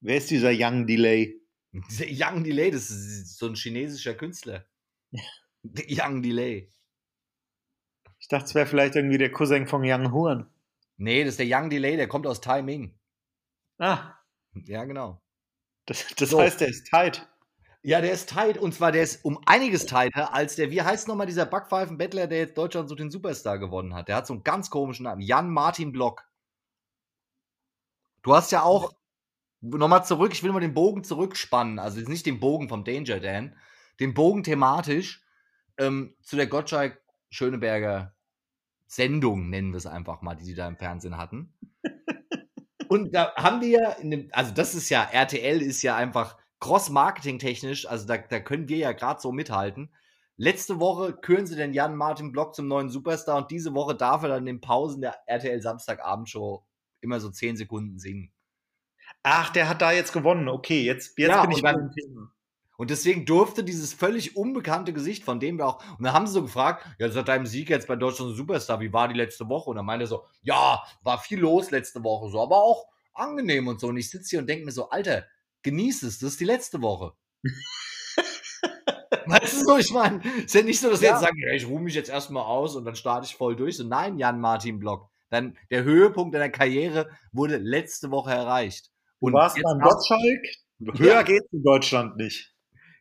[0.00, 1.40] Wer ist dieser Young Delay?
[1.72, 4.66] Dieser Young Delay, das ist so ein chinesischer Künstler.
[5.88, 6.70] Young Delay.
[8.18, 10.48] Ich dachte, es wäre vielleicht irgendwie der Cousin von Young Horn.
[10.96, 12.98] Nee, das ist der Young Delay, der kommt aus Taiming.
[13.78, 14.14] Ah,
[14.64, 15.22] Ja, genau.
[15.86, 16.40] das, das So.
[16.40, 17.28] heißt, der ist tight.
[17.82, 21.06] Ja, der ist tight und zwar der ist um einiges tighter als der, wie heißt
[21.06, 24.08] nochmal dieser Backpfeifen-Bettler, der jetzt Deutschland so den Superstar gewonnen hat.
[24.08, 25.20] Der hat so einen ganz komischen Namen.
[25.20, 26.24] Jan Martin Block.
[28.22, 28.94] Du hast ja auch,
[29.60, 33.20] nochmal zurück, ich will mal den Bogen zurückspannen, also jetzt nicht den Bogen vom Danger
[33.20, 33.56] Dan,
[34.00, 35.24] den Bogen thematisch
[35.78, 38.14] ähm, zu der Gottschalk-Schöneberger
[38.86, 41.54] Sendung, nennen wir es einfach mal, die sie da im Fernsehen hatten.
[42.88, 46.36] Und da haben wir ja, in dem, also das ist ja, RTL ist ja einfach
[46.60, 49.92] cross-marketing-technisch, also da, da können wir ja gerade so mithalten.
[50.36, 54.22] Letzte Woche küren sie den Jan Martin Block zum neuen Superstar und diese Woche darf
[54.22, 56.66] er dann in den Pausen der RTL Samstagabendshow
[57.00, 58.32] immer so 10 Sekunden singen.
[59.22, 60.48] Ach, der hat da jetzt gewonnen.
[60.48, 62.32] Okay, jetzt, jetzt Ja, bin ich beim Thema.
[62.76, 65.82] Und deswegen durfte dieses völlig unbekannte Gesicht, von dem wir auch.
[65.96, 68.92] Und dann haben sie so gefragt: Ja, seit deinem Sieg jetzt bei Deutschland Superstar, wie
[68.92, 69.70] war die letzte Woche?
[69.70, 73.66] Und dann meinte er so: Ja, war viel los letzte Woche, so, aber auch angenehm
[73.68, 73.88] und so.
[73.88, 75.24] Und ich sitze hier und denke mir so: Alter,
[75.66, 77.12] genieß es, das ist die letzte Woche.
[79.26, 81.10] weißt du so, ich meine, ist ja nicht so, dass Ja.
[81.10, 83.76] jetzt sagen: ich ruhe mich jetzt erstmal aus und dann starte ich voll durch.
[83.76, 85.10] So, nein, Jan-Martin Block.
[85.30, 88.90] Dann der Höhepunkt deiner Karriere wurde letzte Woche erreicht.
[89.20, 90.46] Du Und warst jetzt beim Gottschalk.
[90.98, 91.22] Höher Ja.
[91.22, 92.54] geht's in Deutschland nicht.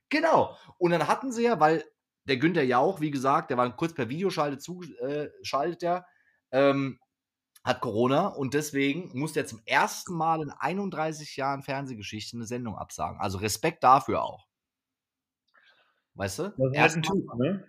[0.10, 0.58] Genau.
[0.78, 1.84] Und dann hatten sie ja, weil
[2.28, 6.06] der Günther Jauch, wie gesagt, der war kurz per Videoschalte zugeschaltet, ja,
[6.52, 7.00] ähm,
[7.66, 12.78] hat Corona und deswegen musste er zum ersten Mal in 31 Jahren Fernsehgeschichte eine Sendung
[12.78, 13.20] absagen.
[13.20, 14.46] Also Respekt dafür auch.
[16.14, 16.54] Weißt du?
[16.58, 17.68] Das ist ein Typ, ne?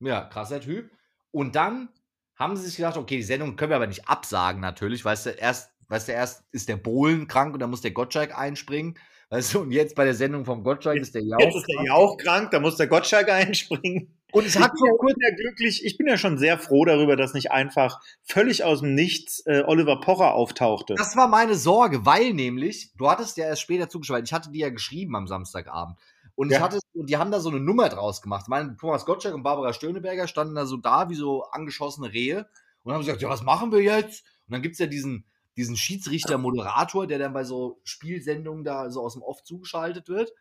[0.00, 0.90] ja, krasser Typ.
[1.30, 1.88] Und dann
[2.36, 5.02] haben sie sich gedacht, okay, die Sendung können wir aber nicht absagen, natürlich.
[5.04, 8.38] Weißt du, erst, weißt du, erst ist der Bohlen krank und dann muss der Gottschalk
[8.38, 8.98] einspringen.
[9.30, 11.40] Weißt du, und jetzt bei der Sendung vom Gottschalk ist der Jauch.
[11.40, 14.17] Jetzt ist der Jauch krank, da muss der Gottschalk einspringen.
[14.32, 16.58] Und es Ich hat so ja, kurz ich ja glücklich, ich bin ja schon sehr
[16.58, 20.94] froh darüber, dass nicht einfach völlig aus dem Nichts äh, Oliver Pocher auftauchte.
[20.96, 24.58] Das war meine Sorge, weil nämlich, du hattest ja erst später zugeschaltet, ich hatte die
[24.58, 25.98] ja geschrieben am Samstagabend.
[26.34, 26.62] Und ich Ja.
[26.62, 28.42] hatte, und die haben da so eine Nummer draus gemacht.
[28.44, 32.46] Ich meine, Thomas Gottschalk und Barbara Stöneberger standen da so da wie so angeschossene Rehe
[32.84, 34.24] und haben gesagt, ja, was machen wir jetzt?
[34.46, 35.24] Und dann gibt's ja diesen,
[35.56, 40.32] diesen Schiedsrichter-Moderator, der dann bei so Spielsendungen da so aus dem Off zugeschaltet wird.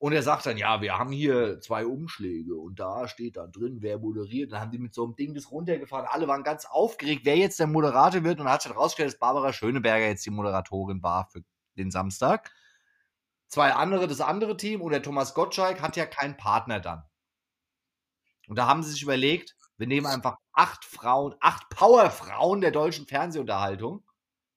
[0.00, 3.78] Und er sagt dann, ja, wir haben hier zwei Umschläge und da steht dann drin,
[3.80, 4.52] wer moderiert.
[4.52, 6.06] Dann haben die mit so einem Ding das runtergefahren.
[6.08, 8.38] Alle waren ganz aufgeregt, wer jetzt der Moderator wird.
[8.38, 11.42] Und dann hat sich herausgestellt, dass Barbara Schöneberger jetzt die Moderatorin war für
[11.76, 12.52] den Samstag.
[13.48, 17.02] Zwei andere, das andere Team und der Thomas Gottschalk hat ja keinen Partner dann.
[18.46, 23.06] Und da haben sie sich überlegt, wir nehmen einfach acht Frauen, acht Powerfrauen der deutschen
[23.06, 24.04] Fernsehunterhaltung,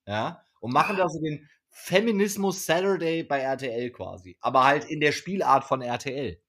[0.05, 4.37] ja, und machen da so den Feminismus Saturday bei RTL quasi.
[4.41, 6.41] Aber halt in der Spielart von RTL.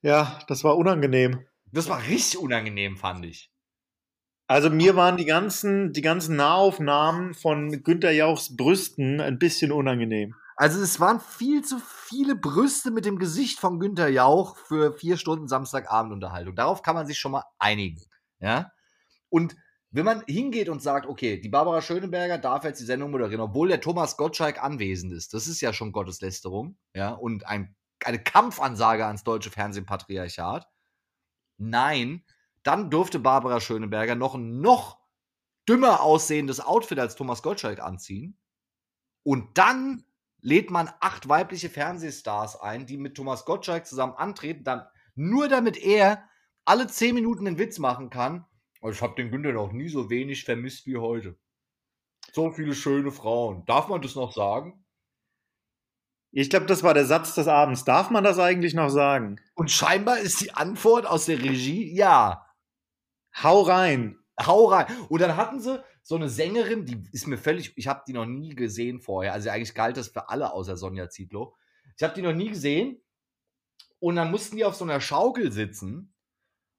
[0.00, 1.44] Ja, das war unangenehm.
[1.72, 3.52] Das war richtig unangenehm, fand ich.
[4.46, 10.34] Also mir waren die ganzen, die ganzen Nahaufnahmen von Günter Jauchs Brüsten ein bisschen unangenehm.
[10.56, 15.18] Also es waren viel zu viele Brüste mit dem Gesicht von Günter Jauch für vier
[15.18, 16.56] Stunden Samstagabendunterhaltung.
[16.56, 18.00] Darauf kann man sich schon mal einigen.
[18.40, 18.72] Ja.
[19.28, 19.54] Und
[19.90, 23.68] wenn man hingeht und sagt, okay, die Barbara Schöneberger darf jetzt die Sendung moderieren, obwohl
[23.68, 27.74] der Thomas Gottschalk anwesend ist, das ist ja schon Gotteslästerung, ja, und ein,
[28.04, 30.68] eine Kampfansage ans deutsche Fernsehpatriarchat.
[31.56, 32.24] Nein,
[32.62, 34.98] dann durfte Barbara Schöneberger noch ein noch
[35.68, 38.38] dümmer aussehendes Outfit als Thomas Gottschalk anziehen.
[39.22, 40.04] Und dann
[40.40, 45.76] lädt man acht weibliche Fernsehstars ein, die mit Thomas Gottschalk zusammen antreten, dann nur damit
[45.76, 46.24] er
[46.64, 48.46] alle zehn Minuten einen Witz machen kann.
[48.82, 51.36] Ich habe den Günther noch nie so wenig vermisst wie heute.
[52.32, 53.64] So viele schöne Frauen.
[53.66, 54.84] Darf man das noch sagen?
[56.30, 57.84] Ich glaube, das war der Satz des Abends.
[57.84, 59.40] Darf man das eigentlich noch sagen?
[59.54, 62.46] Und scheinbar ist die Antwort aus der Regie ja.
[63.42, 64.18] Hau rein.
[64.38, 64.86] Hau rein.
[65.08, 68.26] Und dann hatten sie so eine Sängerin, die ist mir völlig, ich habe die noch
[68.26, 69.32] nie gesehen vorher.
[69.32, 71.56] Also eigentlich galt das für alle außer Sonja Zietlow.
[71.96, 73.02] Ich habe die noch nie gesehen.
[73.98, 76.14] Und dann mussten die auf so einer Schaukel sitzen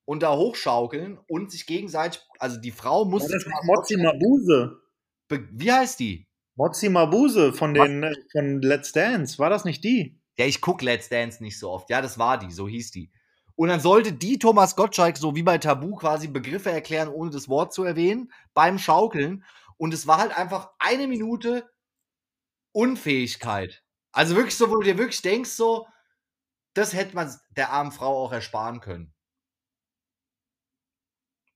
[0.10, 3.34] und da hochschaukeln und sich gegenseitig, also die Frau musste.
[3.34, 4.82] Ja, das war Mozzi Mabuse.
[5.30, 6.28] Wie heißt die?
[6.55, 8.18] Mozzi Mabuse von den Was?
[8.32, 9.38] von Let's Dance.
[9.38, 10.20] War das nicht die?
[10.36, 11.91] Ja, ich gucke Let's Dance nicht so oft.
[11.91, 13.12] Ja, das war die, so hieß die.
[13.53, 17.47] Und dann sollte die Thomas Gottschalk so wie bei Tabu quasi Begriffe erklären, ohne das
[17.47, 19.45] Wort zu erwähnen, beim Schaukeln.
[19.78, 21.70] Und es war halt einfach eine Minute
[22.72, 23.84] Unfähigkeit.
[24.12, 25.86] Also wirklich so, wo du dir wirklich denkst, so,
[26.74, 29.14] das hätte man der armen Frau auch ersparen können.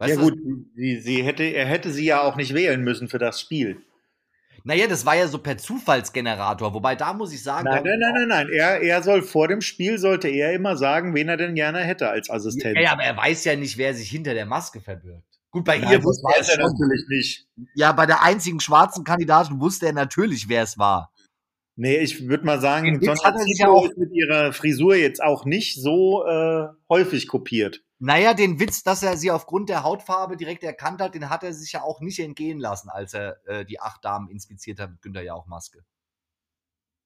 [0.03, 0.37] Weißt ja gut,
[0.75, 3.77] sie, sie hätte, er hätte sie ja auch nicht wählen müssen für das Spiel.
[4.65, 7.65] Naja, das war ja so per Zufallsgenerator, wobei da muss ich sagen.
[7.65, 8.49] Nein, nein, nein, nein, nein.
[8.49, 12.09] Er, er soll vor dem Spiel, sollte er immer sagen, wen er denn gerne hätte
[12.09, 12.77] als Assistent.
[12.77, 15.23] Ja, aber er weiß ja nicht, wer sich hinter der Maske verbirgt.
[15.51, 17.47] Gut, bei nein, ihr wusste er es natürlich nicht.
[17.75, 21.11] Ja, bei der einzigen schwarzen Kandidatin wusste er natürlich, wer es war.
[21.75, 26.25] Nee, ich würde mal sagen, Sonja Zico ist mit ihrer Frisur jetzt auch nicht so
[26.25, 27.81] äh, häufig kopiert.
[28.05, 31.53] Naja, den Witz, dass er sie aufgrund der Hautfarbe direkt erkannt hat, den hat er
[31.53, 35.01] sich ja auch nicht entgehen lassen, als er äh, die acht Damen inspiziert hat mit
[35.01, 35.85] Günter Jauch Maske.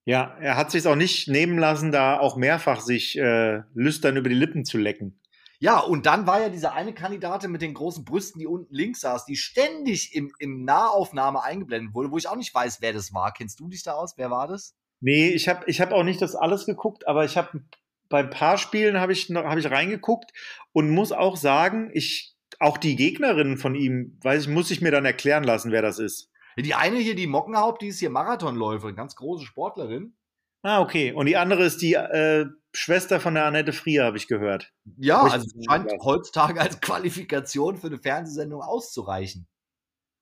[0.05, 4.27] Ja, er hat sich auch nicht nehmen lassen, da auch mehrfach sich äh, lüstern über
[4.27, 5.21] die Lippen zu lecken.
[5.59, 9.01] Ja, und dann war ja diese eine Kandidatin mit den großen Brüsten, die unten links
[9.01, 13.13] saß, die ständig im, im Nahaufnahme eingeblendet wurde, wo ich auch nicht weiß, wer das
[13.13, 13.31] war.
[13.33, 14.15] Kennst du dich da aus?
[14.17, 14.75] Wer war das?
[14.99, 17.61] Nee, ich habe ich hab auch nicht das alles geguckt, aber ich habe
[18.09, 20.31] bei ein paar Spielen habe ich, hab ich reingeguckt
[20.73, 24.91] und muss auch sagen, ich, auch die Gegnerin von ihm, weiß ich, muss ich mir
[24.91, 26.31] dann erklären lassen, wer das ist.
[26.57, 30.15] Die eine hier, die Mockenhaupt, die ist hier Marathonläuferin, ganz große Sportlerin.
[30.63, 31.13] Ah, okay.
[31.13, 34.73] Und die andere ist die äh, Schwester von der Annette Frier, habe ich gehört.
[34.97, 39.47] Ja, Richtig also scheint heutzutage als Qualifikation für eine Fernsehsendung auszureichen.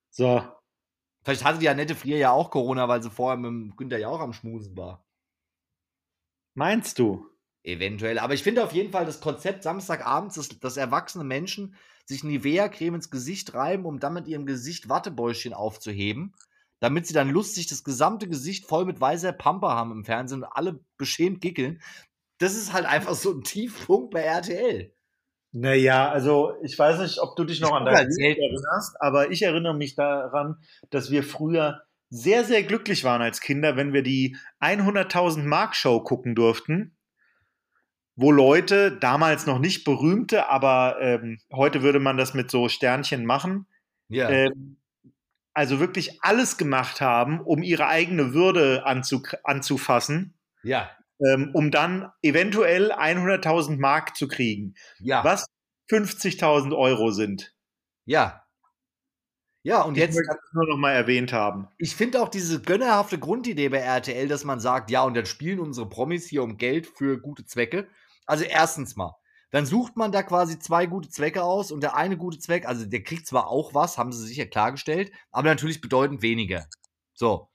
[0.10, 0.44] So.
[1.24, 4.34] Vielleicht hatte die Annette Frier ja auch Corona, weil sie vorher mit Günther Jauch am
[4.34, 5.06] Schmusen war.
[6.54, 7.28] Meinst du?
[7.66, 8.20] Eventuell.
[8.20, 12.96] Aber ich finde auf jeden Fall das Konzept Samstagabends, dass, dass erwachsene Menschen sich Nivea-Creme
[12.96, 16.36] ins Gesicht reiben, um dann mit ihrem Gesicht Wattebäuschen aufzuheben,
[16.80, 20.50] damit sie dann lustig das gesamte Gesicht voll mit weißer Pampe haben im Fernsehen und
[20.50, 21.82] alle beschämt gickeln.
[22.38, 24.94] Das ist halt einfach so ein Tiefpunkt bei RTL.
[25.52, 29.32] Naja, also ich weiß nicht, ob du dich noch ich an dein Leben erinnerst, aber
[29.32, 30.58] ich erinnere mich daran,
[30.92, 36.02] dass wir früher sehr, sehr glücklich waren als Kinder, wenn wir die 100.000 Mark Show
[36.02, 36.95] gucken durften
[38.16, 43.26] wo Leute, damals noch nicht berühmte, aber ähm, heute würde man das mit so Sternchen
[43.26, 43.68] machen,
[44.08, 44.30] ja.
[44.30, 44.78] ähm,
[45.54, 50.90] also wirklich alles gemacht haben, um ihre eigene Würde anzu anzufassen, ja.
[51.20, 55.24] ähm, um dann eventuell 100.000 Mark zu kriegen, ja.
[55.24, 55.46] was
[55.90, 57.54] 50.000 Euro sind.
[58.06, 58.42] Ja.
[59.64, 60.20] Ja, und ich jetzt.
[60.20, 61.68] Ich das nur noch mal erwähnt haben.
[61.80, 65.60] Ich finde auch diese gönnerhafte Grundidee bei RTL, dass man sagt, ja, und dann spielen
[65.60, 67.88] unsere Promis hier um Geld für gute Zwecke.
[68.26, 69.16] Also erstens mal,
[69.52, 72.86] dann sucht man da quasi zwei gute Zwecke aus und der eine gute Zweck, also
[72.86, 76.68] der kriegt zwar auch was, haben sie sicher klargestellt, aber natürlich bedeutend weniger.
[77.14, 77.50] So.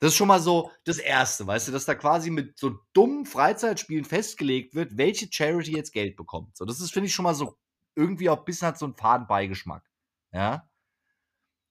[0.00, 3.24] Das ist schon mal so das Erste, weißt du, dass da quasi mit so dummen
[3.24, 6.56] Freizeitspielen festgelegt wird, welche Charity jetzt Geld bekommt.
[6.56, 7.56] So, das ist, finde ich, schon mal so
[7.94, 9.82] irgendwie auch ein bisschen hat so einen Fadenbeigeschmack.
[10.32, 10.68] Ja.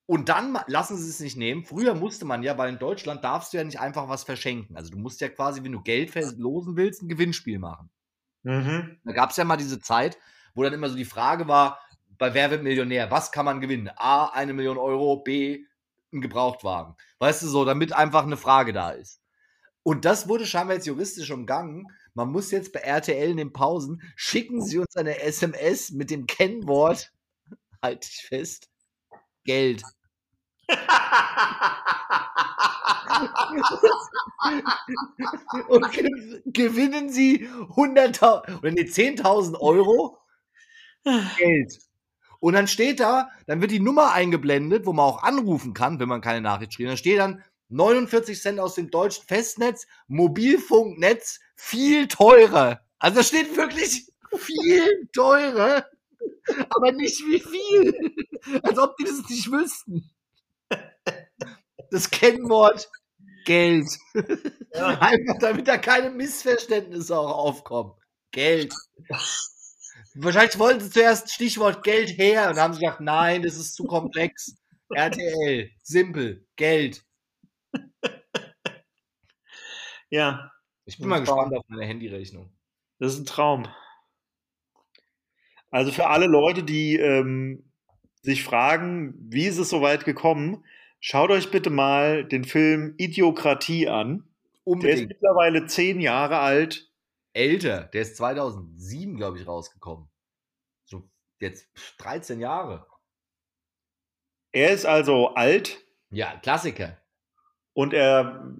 [0.05, 1.63] Und dann lassen sie es nicht nehmen.
[1.63, 4.75] Früher musste man ja, weil in Deutschland darfst du ja nicht einfach was verschenken.
[4.75, 7.89] Also du musst ja quasi, wenn du Geld verlosen willst, ein Gewinnspiel machen.
[8.43, 8.99] Mhm.
[9.03, 10.17] Da gab es ja mal diese Zeit,
[10.53, 11.79] wo dann immer so die Frage war,
[12.17, 13.89] bei Wer wird Millionär, was kann man gewinnen?
[13.95, 15.65] A, eine Million Euro, B,
[16.11, 16.95] einen Gebrauchtwagen.
[17.19, 19.19] Weißt du so, damit einfach eine Frage da ist.
[19.83, 21.87] Und das wurde scheinbar jetzt juristisch umgangen.
[22.13, 26.27] Man muss jetzt bei RTL in den Pausen, schicken Sie uns eine SMS mit dem
[26.27, 27.11] Kennwort,
[27.81, 28.69] halt dich fest,
[29.43, 29.83] Geld.
[35.67, 35.85] Und
[36.45, 40.17] gewinnen Sie 100.000 oder nee, 10.000 Euro
[41.37, 41.79] Geld.
[42.39, 46.09] Und dann steht da, dann wird die Nummer eingeblendet, wo man auch anrufen kann, wenn
[46.09, 46.89] man keine Nachricht schreibt.
[46.89, 52.81] Dann steht dann 49 Cent aus dem deutschen Festnetz, Mobilfunknetz, viel teurer.
[52.99, 54.07] Also da steht wirklich
[54.37, 55.85] viel teurer,
[56.69, 58.13] aber nicht wie viel.
[58.61, 60.11] Als ob die das nicht wüssten.
[61.91, 62.89] Das Kennwort
[63.45, 63.87] Geld.
[64.73, 64.99] Ja.
[64.99, 67.93] Einfach damit da keine Missverständnisse auch aufkommen.
[68.31, 68.73] Geld.
[70.15, 73.83] Wahrscheinlich wollten sie zuerst Stichwort Geld her und haben sie gesagt, nein, das ist zu
[73.83, 74.55] komplex.
[74.89, 77.05] RTL, simpel, Geld.
[80.09, 80.51] Ja.
[80.85, 82.51] Ich bin mal gespannt auf meine Handyrechnung.
[82.99, 83.67] Das ist ein Traum.
[85.71, 87.72] Also für alle Leute, die ähm,
[88.23, 90.63] sich fragen, wie ist es so weit gekommen,
[90.99, 94.23] schaut euch bitte mal den Film Idiokratie an.
[94.63, 94.97] Unbedingt.
[94.97, 96.89] Der ist mittlerweile zehn Jahre alt.
[97.33, 100.07] Älter, der ist 2007, glaube ich, rausgekommen.
[100.85, 101.03] So
[101.39, 101.67] jetzt
[101.97, 102.87] 13 Jahre.
[104.51, 105.83] Er ist also alt.
[106.11, 106.97] Ja, Klassiker.
[107.73, 108.55] Und er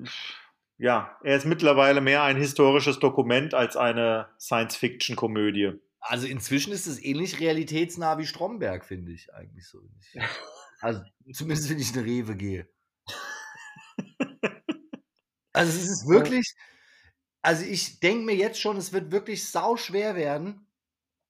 [0.78, 5.80] ja, er ist mittlerweile mehr ein historisches Dokument als eine Science-Fiction-Komödie.
[6.06, 9.80] Also inzwischen ist es ähnlich realitätsnah wie Stromberg, finde ich eigentlich so.
[10.82, 11.02] Also
[11.32, 12.68] zumindest wenn ich in eine Rewe gehe.
[15.54, 16.56] Also es ist wirklich,
[17.42, 20.68] also ich denke mir jetzt schon, es wird wirklich sau schwer werden,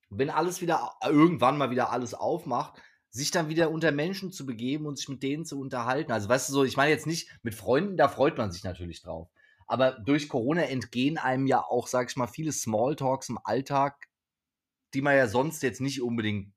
[0.10, 4.88] wenn alles wieder, irgendwann mal wieder alles aufmacht, sich dann wieder unter Menschen zu begeben
[4.88, 6.12] und sich mit denen zu unterhalten.
[6.12, 9.02] Also weißt du so, ich meine jetzt nicht mit Freunden, da freut man sich natürlich
[9.04, 9.30] drauf.
[9.68, 14.08] Aber durch Corona entgehen einem ja auch, sag ich mal, viele Smalltalks im Alltag,
[14.94, 16.54] die man ja sonst jetzt nicht unbedingt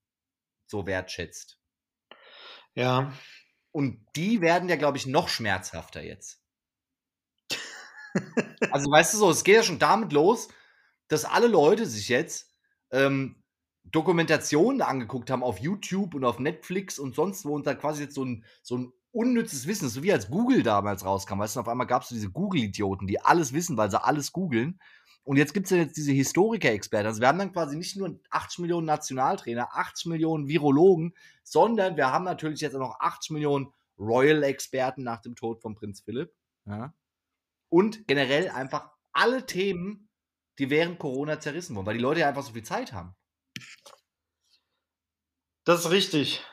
[0.66, 1.58] so wertschätzt.
[2.74, 3.12] Ja.
[3.72, 6.40] Und die werden ja, glaube ich, noch schmerzhafter jetzt.
[8.70, 10.48] also, weißt du so, es geht ja schon damit los,
[11.08, 12.54] dass alle Leute sich jetzt
[12.90, 13.42] ähm,
[13.84, 18.14] Dokumentationen angeguckt haben auf YouTube und auf Netflix und sonst wo und da quasi jetzt
[18.14, 21.68] so ein, so ein unnützes Wissen, so wie als Google damals rauskam, weißt du, auf
[21.68, 24.80] einmal gab es so diese Google-Idioten, die alles wissen, weil sie alles googeln.
[25.26, 27.08] Und jetzt gibt es ja jetzt diese Historiker-Experten.
[27.08, 32.12] Also wir haben dann quasi nicht nur 80 Millionen Nationaltrainer, 80 Millionen Virologen, sondern wir
[32.12, 36.32] haben natürlich jetzt auch noch 80 Millionen Royal-Experten nach dem Tod von Prinz Philipp.
[36.64, 36.94] Ja.
[37.68, 40.08] Und generell einfach alle Themen,
[40.60, 43.16] die während Corona zerrissen wurden, weil die Leute ja einfach so viel Zeit haben.
[45.64, 46.44] Das ist richtig.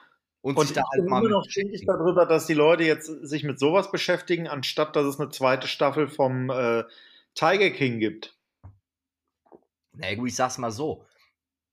[0.41, 3.91] Und, und ich bin immer noch stinkig darüber, dass die Leute jetzt sich mit sowas
[3.91, 6.85] beschäftigen, anstatt dass es eine zweite Staffel vom äh,
[7.35, 8.35] Tiger King gibt.
[9.93, 11.05] Na gut, ich sag's mal so.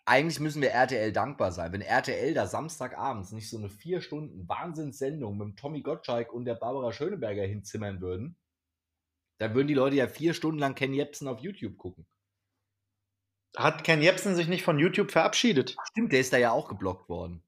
[0.04, 1.72] Eigentlich müssen wir RTL dankbar sein.
[1.72, 6.44] Wenn RTL da Samstagabends nicht so eine vier Stunden Wahnsinnssendung mit dem Tommy Gottschalk und
[6.44, 8.36] der Barbara Schöneberger hinzimmern würden,
[9.38, 12.06] dann würden die Leute ja vier Stunden lang Ken Jebsen auf YouTube gucken.
[13.56, 15.76] Hat Ken Jebsen sich nicht von YouTube verabschiedet?
[15.90, 17.42] Stimmt, der ist da ja auch geblockt worden.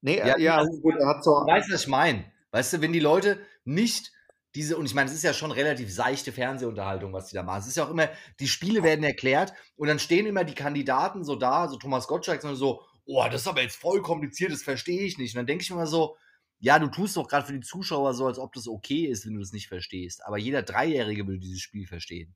[0.00, 1.30] Nee, ja, ja also gut, er hat so.
[1.30, 2.30] Weißt du, was ich meine?
[2.50, 4.12] Weißt du, wenn die Leute nicht
[4.54, 7.60] diese, und ich meine, es ist ja schon relativ seichte Fernsehunterhaltung, was die da machen.
[7.60, 11.24] Es ist ja auch immer, die Spiele werden erklärt und dann stehen immer die Kandidaten
[11.24, 14.62] so da, so Thomas Gottschalk, sondern so, oh, das ist aber jetzt voll kompliziert, das
[14.62, 15.34] verstehe ich nicht.
[15.34, 16.16] Und dann denke ich mir mal so,
[16.60, 19.34] ja, du tust doch gerade für die Zuschauer so, als ob das okay ist, wenn
[19.34, 20.24] du das nicht verstehst.
[20.24, 22.34] Aber jeder Dreijährige will dieses Spiel verstehen.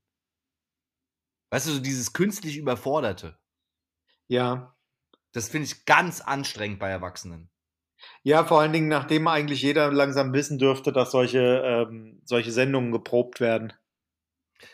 [1.51, 3.39] Weißt du, so dieses künstlich Überforderte.
[4.27, 4.75] Ja.
[5.31, 7.49] Das finde ich ganz anstrengend bei Erwachsenen.
[8.23, 12.91] Ja, vor allen Dingen, nachdem eigentlich jeder langsam wissen dürfte, dass solche, ähm, solche Sendungen
[12.91, 13.73] geprobt werden.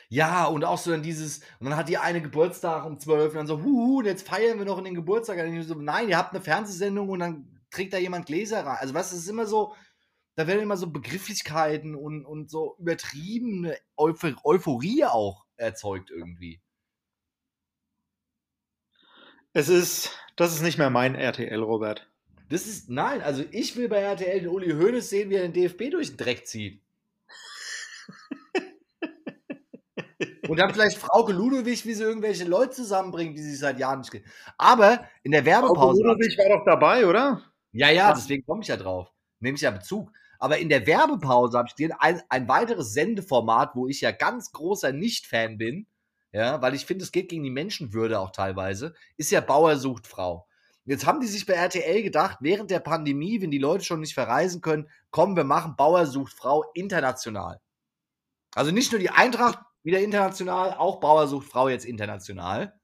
[0.09, 3.37] Ja, und auch so dann dieses, und dann hat die eine Geburtstag um 12 und
[3.37, 5.37] dann so, huhu, und jetzt feiern wir noch in den Geburtstag.
[5.39, 8.77] Und so, nein, ihr habt eine Fernsehsendung und dann trägt da jemand Gläser rein.
[8.79, 9.75] Also, was ist immer so,
[10.35, 16.61] da werden immer so Begrifflichkeiten und, und so übertriebene Euphorie auch erzeugt irgendwie.
[19.53, 22.09] Es ist, das ist nicht mehr mein RTL, Robert.
[22.49, 25.53] Das ist, nein, also ich will bei RTL den Uli Hoeneß sehen, wie er den
[25.53, 26.81] DFB durch den Dreck zieht.
[30.47, 34.11] Und dann vielleicht Frauke Ludowig, wie sie irgendwelche Leute zusammenbringt, die sie seit Jahren nicht
[34.11, 34.25] kennen.
[34.57, 36.01] Aber in der Werbepause.
[36.01, 37.41] Frauke Ludowig war doch dabei, oder?
[37.71, 39.11] Ja, ja, deswegen komme ich ja drauf.
[39.39, 40.11] Nehme ich ja Bezug.
[40.37, 44.51] Aber in der Werbepause habe ich dir ein, ein weiteres Sendeformat, wo ich ja ganz
[44.51, 45.87] großer Nicht-Fan bin,
[46.31, 50.05] ja, weil ich finde, es geht gegen die Menschenwürde auch teilweise, ist ja Bauer sucht
[50.05, 50.47] Frau.
[50.85, 54.13] Jetzt haben die sich bei RTL gedacht, während der Pandemie, wenn die Leute schon nicht
[54.13, 57.59] verreisen können, kommen wir machen Bauer sucht Frau international.
[58.53, 62.79] Also nicht nur die Eintracht wieder international, auch Bauer sucht Frau jetzt international.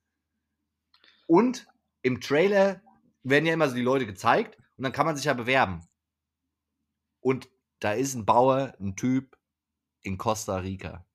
[1.28, 1.68] Und
[2.02, 2.82] im Trailer
[3.24, 5.88] werden ja immer so die Leute gezeigt und dann kann man sich ja bewerben.
[7.20, 7.49] Und
[7.80, 9.38] da ist ein Bauer, ein Typ
[10.02, 11.06] in Costa Rica.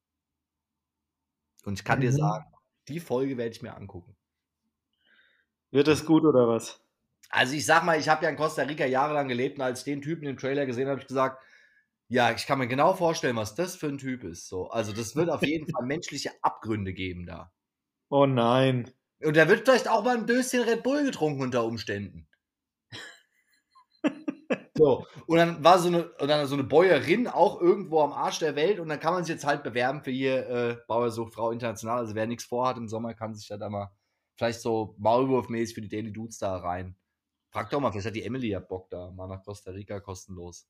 [1.64, 2.02] Und ich kann mhm.
[2.02, 2.46] dir sagen,
[2.86, 4.16] die Folge werde ich mir angucken.
[5.76, 6.80] Wird das gut oder was?
[7.28, 9.84] Also ich sag mal, ich habe ja in Costa Rica jahrelang gelebt und als ich
[9.84, 11.42] den Typen im Trailer gesehen habe, habe ich gesagt,
[12.08, 14.48] ja, ich kann mir genau vorstellen, was das für ein Typ ist.
[14.48, 17.52] So, also das wird auf jeden Fall menschliche Abgründe geben da.
[18.08, 18.90] Oh nein.
[19.22, 22.26] Und da wird vielleicht auch mal ein Döschen Red Bull getrunken unter Umständen.
[24.78, 28.40] So, und dann war so eine, und dann so eine Bäuerin auch irgendwo am Arsch
[28.40, 31.50] der Welt und dann kann man sich jetzt halt bewerben für hier äh, Bauersucht Frau
[31.50, 31.96] International.
[31.96, 33.90] Also wer nichts vorhat im Sommer, kann sich da mal
[34.36, 36.96] vielleicht so Maulwurfmäßig für die Daily Dudes da rein.
[37.50, 40.68] Frag doch mal, vielleicht hat die Emily ja Bock da, mal nach Costa Rica kostenlos.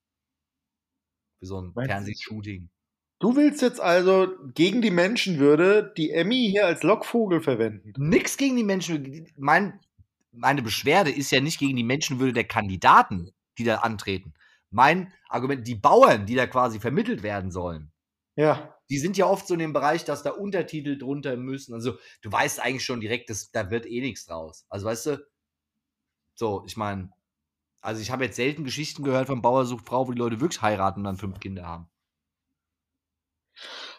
[1.40, 2.70] Für so ein Fernsehshooting.
[3.18, 7.92] Du willst jetzt also gegen die Menschenwürde die Emmy hier als Lockvogel verwenden?
[7.96, 9.26] Nix gegen die Menschenwürde.
[9.36, 9.80] Mein,
[10.32, 14.34] meine Beschwerde ist ja nicht gegen die Menschenwürde der Kandidaten die da antreten.
[14.70, 17.92] Mein Argument, die Bauern, die da quasi vermittelt werden sollen,
[18.36, 18.74] ja.
[18.88, 21.74] die sind ja oft so in dem Bereich, dass da Untertitel drunter müssen.
[21.74, 24.66] Also du weißt eigentlich schon direkt, dass, da wird eh nichts draus.
[24.68, 25.26] Also weißt du,
[26.34, 27.10] so, ich meine,
[27.80, 30.62] also ich habe jetzt selten Geschichten gehört von Bauer sucht Frau, wo die Leute wirklich
[30.62, 31.88] heiraten und dann fünf Kinder haben.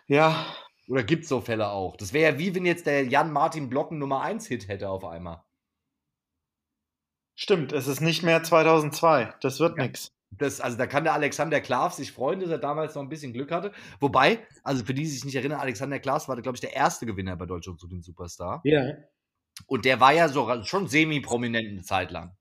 [0.07, 0.45] Ja.
[0.87, 1.97] Oder gibt es so Fälle auch?
[1.97, 5.03] Das wäre ja wie wenn jetzt der Jan Martin Blocken Nummer 1 Hit hätte auf
[5.03, 5.43] einmal.
[7.35, 9.35] Stimmt, es ist nicht mehr 2002.
[9.41, 9.83] Das wird ja.
[9.83, 10.16] nichts.
[10.37, 13.33] Das, also da kann der Alexander Klaas sich freuen, dass er damals noch ein bisschen
[13.33, 13.71] Glück hatte.
[13.99, 17.05] Wobei, also für die, die sich nicht erinnern, Alexander Klaas war, glaube ich, der erste
[17.05, 18.61] Gewinner bei Deutschland zu den Superstar.
[18.63, 18.93] Ja.
[19.65, 22.35] Und der war ja so schon semi-prominent eine Zeit lang.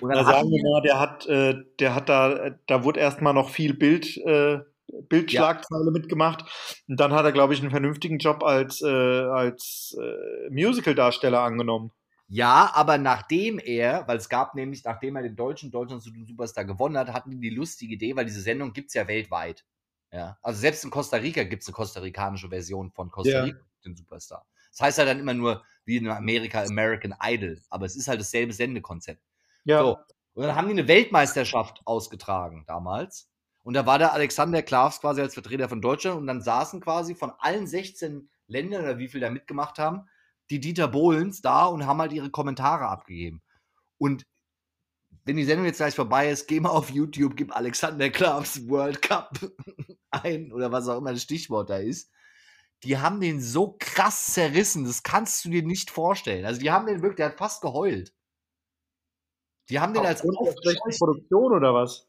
[0.00, 3.74] Da sagen wir mal, der hat, äh, der hat da, da wurde erstmal noch viel
[3.74, 4.60] Bild, äh,
[5.08, 5.90] Bildschlagzeile ja.
[5.90, 6.44] mitgemacht.
[6.88, 11.92] Und dann hat er, glaube ich, einen vernünftigen Job als, äh, als äh, Musical-Darsteller angenommen.
[12.32, 16.96] Ja, aber nachdem er, weil es gab nämlich, nachdem er den deutschen Deutschland Superstar gewonnen
[16.96, 19.64] hat, hatten die die lustige Idee, weil diese Sendung gibt es ja weltweit.
[20.12, 23.64] Ja, also selbst in Costa Rica gibt es eine kostarikanische Version von Costa Rica, ja.
[23.84, 24.46] den Superstar.
[24.70, 28.20] Das heißt ja dann immer nur wie in Amerika American Idol, aber es ist halt
[28.20, 29.24] dasselbe Sendekonzept.
[29.64, 29.80] Ja.
[29.80, 29.98] So.
[30.34, 33.28] Und dann haben die eine Weltmeisterschaft ausgetragen damals.
[33.64, 37.16] Und da war der Alexander Klavs quasi als Vertreter von Deutschland und dann saßen quasi
[37.16, 40.08] von allen 16 Ländern oder wie viel da mitgemacht haben,
[40.50, 43.42] die Dieter Bohlens da und haben halt ihre Kommentare abgegeben.
[43.98, 44.26] Und
[45.24, 49.02] wenn die Sendung jetzt gleich vorbei ist, geh mal auf YouTube, gib Alexander Klavs World
[49.02, 49.38] Cup
[50.10, 52.10] ein oder was auch immer das Stichwort da ist.
[52.82, 56.46] Die haben den so krass zerrissen, das kannst du dir nicht vorstellen.
[56.46, 58.14] Also die haben den wirklich, der hat fast geheult.
[59.68, 62.08] Die haben den als Produktion oder was?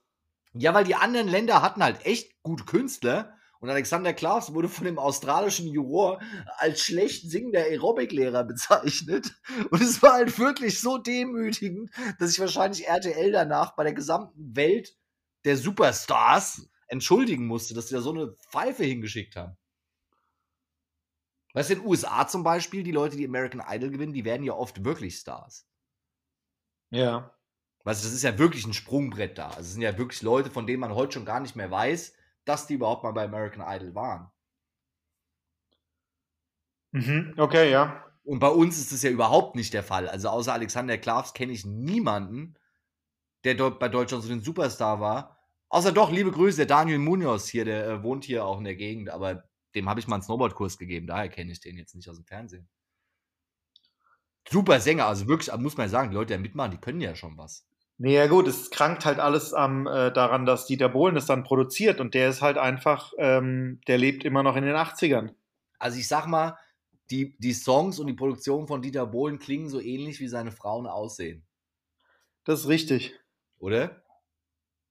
[0.53, 4.85] Ja, weil die anderen Länder hatten halt echt gute Künstler und Alexander Klaas wurde von
[4.85, 6.19] dem australischen Juror
[6.57, 9.39] als schlecht singender Aerobic-Lehrer bezeichnet.
[9.69, 14.55] Und es war halt wirklich so demütigend, dass sich wahrscheinlich RTL danach bei der gesamten
[14.55, 14.97] Welt
[15.45, 19.55] der Superstars entschuldigen musste, dass sie da so eine Pfeife hingeschickt haben.
[21.53, 24.43] Weißt du, in den USA zum Beispiel, die Leute, die American Idol gewinnen, die werden
[24.43, 25.67] ja oft wirklich Stars.
[26.89, 27.37] Ja.
[27.83, 29.49] Weißt du, das ist ja wirklich ein Sprungbrett da.
[29.49, 32.13] Also es sind ja wirklich Leute, von denen man heute schon gar nicht mehr weiß,
[32.45, 34.31] dass die überhaupt mal bei American Idol waren.
[36.93, 38.05] Mhm, okay, ja.
[38.23, 40.07] Und bei uns ist das ja überhaupt nicht der Fall.
[40.07, 42.55] Also außer Alexander Klavs kenne ich niemanden,
[43.43, 45.39] der dort bei Deutschland so ein Superstar war.
[45.69, 48.75] Außer doch, liebe Grüße, der Daniel Munoz hier, der äh, wohnt hier auch in der
[48.75, 52.09] Gegend, aber dem habe ich mal einen Snowboardkurs gegeben, daher kenne ich den jetzt nicht
[52.09, 52.69] aus dem Fernsehen.
[54.49, 57.37] Super Sänger, also wirklich, muss man sagen, die Leute, die mitmachen, die können ja schon
[57.37, 57.65] was.
[58.03, 61.43] Nee, ja gut, es krankt halt alles am, äh, daran, dass Dieter Bohlen das dann
[61.43, 65.35] produziert und der ist halt einfach, ähm, der lebt immer noch in den 80ern.
[65.77, 66.57] Also ich sag mal,
[67.11, 70.87] die, die Songs und die Produktion von Dieter Bohlen klingen so ähnlich, wie seine Frauen
[70.87, 71.45] aussehen.
[72.43, 73.13] Das ist richtig.
[73.59, 74.01] Oder?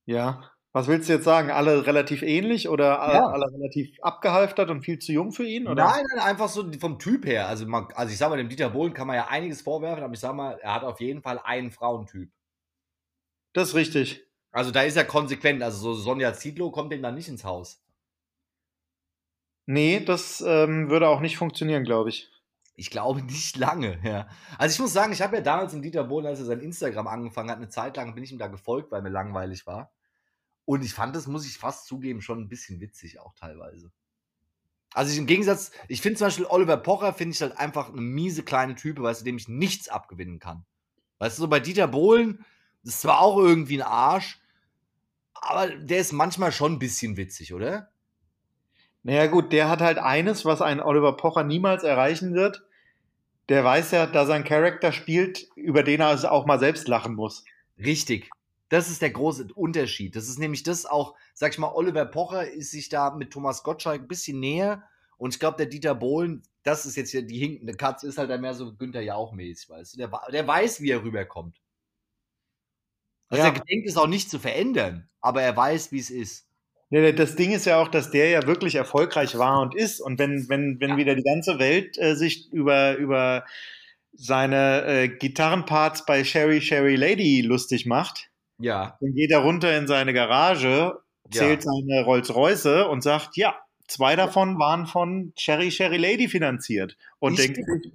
[0.05, 0.53] Ja.
[0.71, 1.51] Was willst du jetzt sagen?
[1.51, 3.27] Alle relativ ähnlich oder alle, ja.
[3.27, 5.67] alle relativ abgehalftert und viel zu jung für ihn?
[5.67, 5.85] Oder?
[5.85, 7.49] Nein, nein, einfach so vom Typ her.
[7.49, 10.15] Also, man, also ich sag mal, dem Dieter Bohlen kann man ja einiges vorwerfen, aber
[10.15, 12.31] ich sag mal, er hat auf jeden Fall einen Frauentyp.
[13.53, 14.27] Das ist richtig.
[14.53, 15.63] Also da ist er konsequent.
[15.63, 17.83] Also so Sonja Zietlow kommt dem dann nicht ins Haus.
[19.67, 22.29] Nee, das ähm, würde auch nicht funktionieren, glaube ich.
[22.75, 24.27] Ich glaube nicht lange, ja.
[24.59, 27.07] Also ich muss sagen, ich habe ja damals im Dieter Bohlen, als er sein Instagram
[27.07, 29.93] angefangen hat, eine Zeit lang bin ich ihm da gefolgt, weil mir langweilig war.
[30.65, 33.93] Und ich fand das, muss ich fast zugeben, schon ein bisschen witzig auch teilweise.
[34.93, 38.01] Also ich, im Gegensatz, ich finde zum Beispiel Oliver Pocher, finde ich halt einfach eine
[38.01, 40.65] miese kleine Type, weißt du, dem ich nichts abgewinnen kann.
[41.19, 42.45] Weißt du, so bei Dieter Bohlen,
[42.83, 44.41] das ist zwar auch irgendwie ein Arsch,
[45.35, 47.91] aber der ist manchmal schon ein bisschen witzig, oder?
[49.03, 52.63] Naja, gut, der hat halt eines, was ein Oliver Pocher niemals erreichen wird.
[53.49, 57.15] Der weiß ja, dass er einen Charakter spielt, über den er auch mal selbst lachen
[57.15, 57.45] muss.
[57.79, 58.31] Richtig.
[58.69, 60.15] Das ist der große Unterschied.
[60.15, 63.65] Das ist nämlich das auch, sag ich mal, Oliver Pocher ist sich da mit Thomas
[63.65, 64.85] Gottschalk ein bisschen näher.
[65.17, 68.41] Und ich glaube, der Dieter Bohlen, das ist jetzt hier die hinkende Katze, ist halt
[68.41, 69.99] mehr so Günther Jauch-mäßig, weißt du?
[69.99, 71.60] Der, der weiß, wie er rüberkommt.
[73.31, 73.51] Also ja.
[73.51, 76.47] er gedenkt es auch nicht zu verändern, aber er weiß, wie es ist.
[76.91, 80.01] Ja, das Ding ist ja auch, dass der ja wirklich erfolgreich war und ist.
[80.01, 80.97] Und wenn, wenn, wenn ja.
[80.97, 83.45] wieder die ganze Welt äh, sich über, über
[84.13, 88.99] seine äh, Gitarrenparts bei Sherry Sherry Lady lustig macht, ja.
[89.01, 91.01] Dann geht er runter in seine Garage,
[91.31, 91.73] zählt ja.
[91.73, 93.57] seine Rolls-Royce und sagt, ja,
[93.89, 96.97] zwei davon waren von Cherry Cherry Lady finanziert.
[97.19, 97.89] Und ich denkt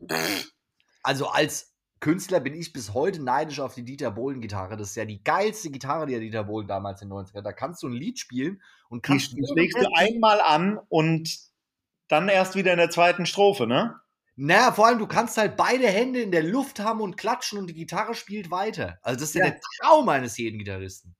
[1.03, 4.77] also als Künstler bin ich bis heute neidisch auf die Dieter Bohlen-Gitarre.
[4.77, 7.41] Das ist ja die geilste Gitarre, die der Dieter Bohlen damals in den 90ern.
[7.41, 9.33] Da kannst du ein Lied spielen und kannst.
[9.33, 11.37] Die schlägst du einmal an und
[12.07, 13.99] dann erst wieder in der zweiten Strophe, ne?
[14.35, 17.67] Naja, vor allem, du kannst halt beide Hände in der Luft haben und klatschen und
[17.67, 18.99] die Gitarre spielt weiter.
[19.01, 21.15] Also, das ist ja, ja der Traum eines jeden Gitarristen.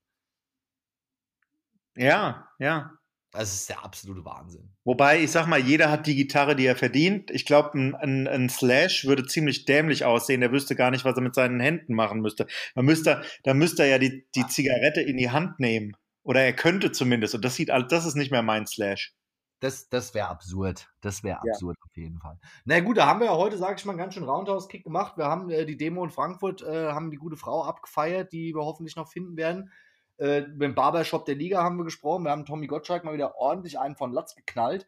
[1.96, 2.95] Ja, ja.
[3.36, 4.70] Das ist der absolute Wahnsinn.
[4.84, 7.30] Wobei, ich sag mal, jeder hat die Gitarre, die er verdient.
[7.30, 10.40] Ich glaube, ein, ein, ein, Slash würde ziemlich dämlich aussehen.
[10.40, 12.46] Der wüsste gar nicht, was er mit seinen Händen machen müsste.
[12.74, 15.94] Man müsste, da müsste er ja die, die Zigarette in die Hand nehmen.
[16.22, 17.34] Oder er könnte zumindest.
[17.34, 19.12] Und das sieht, das ist nicht mehr mein Slash.
[19.60, 20.88] Das, das wäre absurd.
[21.02, 21.84] Das wäre absurd ja.
[21.84, 22.38] auf jeden Fall.
[22.64, 25.18] Na gut, da haben wir ja heute, sage ich mal, ganz schön Roundhouse-Kick gemacht.
[25.18, 28.64] Wir haben äh, die Demo in Frankfurt, äh, haben die gute Frau abgefeiert, die wir
[28.64, 29.70] hoffentlich noch finden werden.
[30.18, 32.24] Äh, beim Barbershop der Liga haben wir gesprochen.
[32.24, 34.86] Wir haben Tommy Gottschalk mal wieder ordentlich einen von Latz geknallt.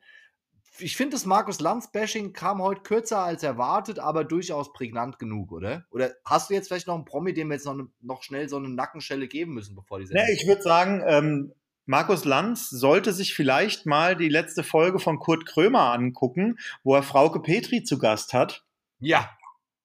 [0.78, 5.86] Ich finde, das Markus Lanz-Bashing kam heute kürzer als erwartet, aber durchaus prägnant genug, oder?
[5.90, 8.48] Oder hast du jetzt vielleicht noch einen Promi, dem wir jetzt noch, ne, noch schnell
[8.48, 10.26] so eine Nackenschelle geben müssen, bevor die Sendung.
[10.26, 11.52] Nee, ich würde sagen, ähm,
[11.84, 17.02] Markus Lanz sollte sich vielleicht mal die letzte Folge von Kurt Krömer angucken, wo er
[17.02, 18.64] Frauke Petri zu Gast hat.
[19.00, 19.30] Ja.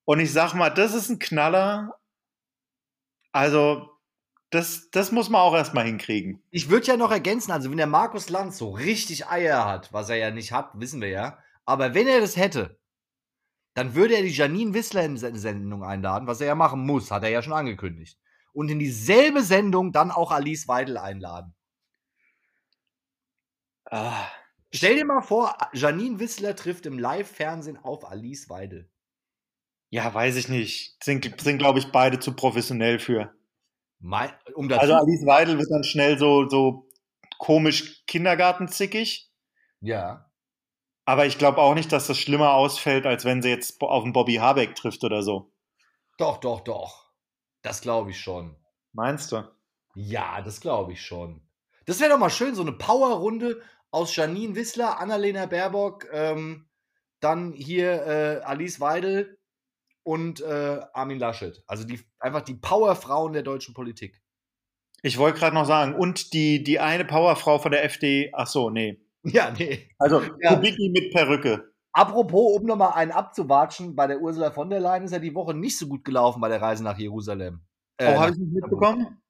[0.03, 1.95] Und ich sag mal, das ist ein Knaller.
[3.31, 3.92] Also,
[4.53, 6.43] das, das muss man auch erstmal hinkriegen.
[6.51, 10.09] Ich würde ja noch ergänzen, also wenn der Markus Lanz so richtig Eier hat, was
[10.09, 12.79] er ja nicht hat, wissen wir ja, aber wenn er das hätte,
[13.73, 17.09] dann würde er die Janine Wissler in seine Sendung einladen, was er ja machen muss,
[17.09, 18.19] hat er ja schon angekündigt.
[18.53, 21.55] Und in dieselbe Sendung dann auch Alice Weidel einladen.
[23.85, 24.27] Ah.
[24.71, 28.89] Stell dir mal vor, Janine Wissler trifft im Live-Fernsehen auf Alice Weidel.
[29.89, 31.03] Ja, weiß ich nicht.
[31.03, 33.33] Sind, sind glaube ich, beide zu professionell für.
[34.05, 36.89] Mein, um also Alice Weidel wird dann schnell so, so
[37.37, 39.31] komisch kindergartenzickig.
[39.79, 40.29] Ja.
[41.05, 44.11] Aber ich glaube auch nicht, dass das schlimmer ausfällt, als wenn sie jetzt auf einen
[44.11, 45.53] Bobby Habeck trifft oder so.
[46.17, 47.13] Doch, doch, doch.
[47.61, 48.57] Das glaube ich schon.
[48.91, 49.49] Meinst du?
[49.95, 51.47] Ja, das glaube ich schon.
[51.85, 56.67] Das wäre doch mal schön, so eine Powerrunde aus Janine Wissler, Annalena Baerbock, ähm,
[57.21, 59.39] dann hier äh, Alice Weidel
[60.03, 61.63] und äh, Armin Laschet.
[61.67, 64.21] Also die, einfach die Powerfrauen der deutschen Politik.
[65.01, 68.69] Ich wollte gerade noch sagen, und die, die eine Powerfrau von der FD, ach so,
[68.69, 68.99] nee.
[69.25, 69.89] Ja, nee.
[69.99, 70.55] Also ja.
[70.55, 71.71] Kubicki mit Perücke.
[71.93, 75.53] Apropos, um nochmal einen abzuwatschen, bei der Ursula von der Leyen ist ja die Woche
[75.53, 77.61] nicht so gut gelaufen bei der Reise nach Jerusalem.
[77.97, 79.21] Äh, oh, habe ich nicht mitbekommen?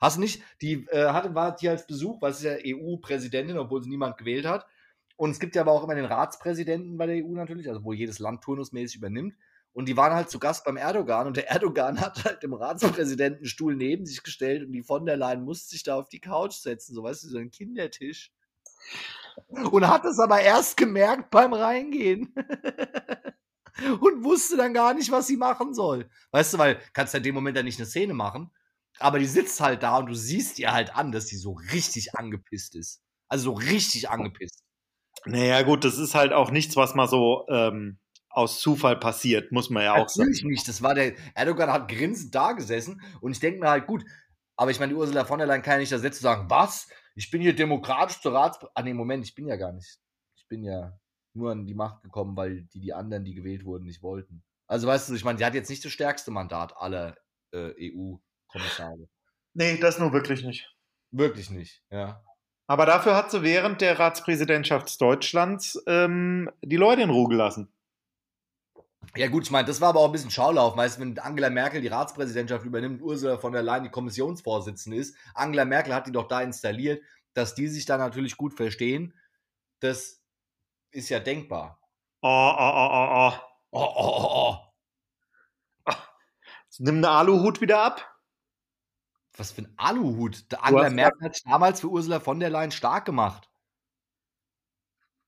[0.00, 0.42] Hast du nicht?
[0.62, 4.16] Die äh, hatte, war hier als Besuch, weil sie ist ja EU-Präsidentin, obwohl sie niemand
[4.16, 4.66] gewählt hat.
[5.16, 7.92] Und es gibt ja aber auch immer den Ratspräsidenten bei der EU natürlich, also wo
[7.92, 9.34] jedes Land turnusmäßig übernimmt.
[9.78, 13.76] Und die waren halt zu Gast beim Erdogan und der Erdogan hat halt im Ratspräsidentenstuhl
[13.76, 16.96] neben sich gestellt und die von der Leyen musste sich da auf die Couch setzen,
[16.96, 18.32] so weißt du, so ein Kindertisch.
[19.70, 22.34] Und hat es aber erst gemerkt beim Reingehen.
[24.00, 26.10] und wusste dann gar nicht, was sie machen soll.
[26.32, 28.50] Weißt du, weil kannst ja in dem Moment ja nicht eine Szene machen.
[28.98, 32.16] Aber die sitzt halt da und du siehst ihr halt an, dass sie so richtig
[32.16, 33.00] angepisst ist.
[33.28, 34.60] Also so richtig angepisst.
[35.24, 38.00] Naja, gut, das ist halt auch nichts, was mal so ähm,
[38.38, 40.30] aus Zufall passiert, muss man ja auch sagen.
[40.30, 40.68] Natürlich nicht.
[40.68, 44.04] Das war der Erdogan hat grinsend da gesessen und ich denke mir halt, gut,
[44.56, 46.50] aber ich meine, die Ursula von der Leyen kann ja nicht da sitzen und sagen,
[46.50, 46.88] was?
[47.14, 48.58] Ich bin hier demokratisch zur Rats...
[48.74, 49.98] Ah, nee, Moment, ich bin ja gar nicht.
[50.36, 50.98] Ich bin ja
[51.34, 54.42] nur an die Macht gekommen, weil die, die anderen, die gewählt wurden, nicht wollten.
[54.66, 57.16] Also weißt du, ich meine, die hat jetzt nicht das stärkste Mandat aller
[57.52, 58.16] äh, EU
[58.48, 59.08] Kommissare.
[59.54, 60.74] Nee, das nur wirklich nicht.
[61.10, 62.22] Wirklich nicht, ja.
[62.66, 67.72] Aber dafür hat sie während der Ratspräsidentschaft Deutschlands ähm, die Leute in Ruhe gelassen.
[69.16, 70.74] Ja, gut, ich meine, das war aber auch ein bisschen Schaulauf.
[70.74, 75.16] Meist, wenn Angela Merkel die Ratspräsidentschaft übernimmt, Ursula von der Leyen die Kommissionsvorsitzende ist.
[75.34, 79.14] Angela Merkel hat die doch da installiert, dass die sich da natürlich gut verstehen.
[79.80, 80.20] Das
[80.90, 81.80] ist ja denkbar.
[82.20, 83.32] Oh, oh, oh, oh, oh.
[83.70, 84.62] Oh, oh, oh,
[85.86, 85.94] oh.
[86.78, 88.14] Nimm einen Aluhut wieder ab.
[89.36, 90.50] Was für ein Aluhut.
[90.52, 93.48] Der Angela Merkel hat sich damals für Ursula von der Leyen stark gemacht.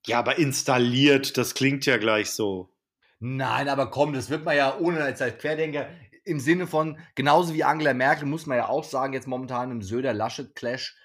[0.07, 2.73] Ja, aber installiert, das klingt ja gleich so.
[3.21, 5.89] Nein, aber komm, das wird man ja ohne als Querdenker
[6.25, 9.83] im Sinne von, genauso wie Angela Merkel, muss man ja auch sagen, jetzt momentan im
[9.83, 10.97] Söder-Laschet-Clash,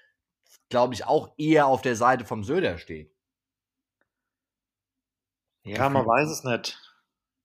[0.68, 3.14] glaube ich, auch eher auf der Seite vom Söder steht.
[5.64, 6.80] Ja, man weiß es nicht.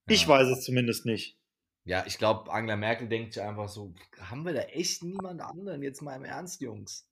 [0.07, 0.29] Ich Ja.
[0.29, 1.37] weiß es zumindest nicht.
[1.83, 5.81] Ja, ich glaube, Angela Merkel denkt sich einfach so, haben wir da echt niemand anderen?
[5.81, 7.09] Jetzt mal im Ernst, Jungs.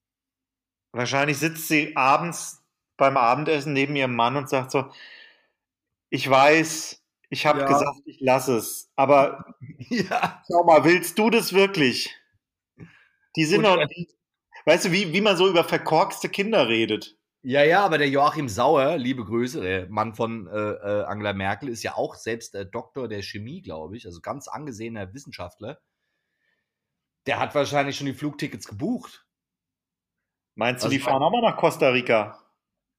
[0.91, 2.63] Wahrscheinlich sitzt sie abends
[2.97, 4.91] beim Abendessen neben ihrem Mann und sagt so,
[6.09, 6.98] ich weiß,
[7.29, 7.67] ich habe Ja.
[7.67, 9.55] gesagt, ich lasse es, aber
[9.89, 10.43] ja.
[10.47, 12.15] schau mal, willst du das wirklich?
[13.35, 13.77] Die sind doch,
[14.65, 17.15] weißt du, wie, wie man so über verkorkste Kinder redet.
[17.41, 21.69] Ja, ja, aber der Joachim Sauer, liebe Grüße, der Mann von äh, äh, Angela Merkel,
[21.69, 25.79] ist ja auch selbst äh, Doktor der Chemie, glaube ich, also ganz angesehener Wissenschaftler.
[27.27, 29.25] Der hat wahrscheinlich schon die Flugtickets gebucht.
[30.55, 32.43] Meinst du, Also die fahren auch mal nach Costa Rica?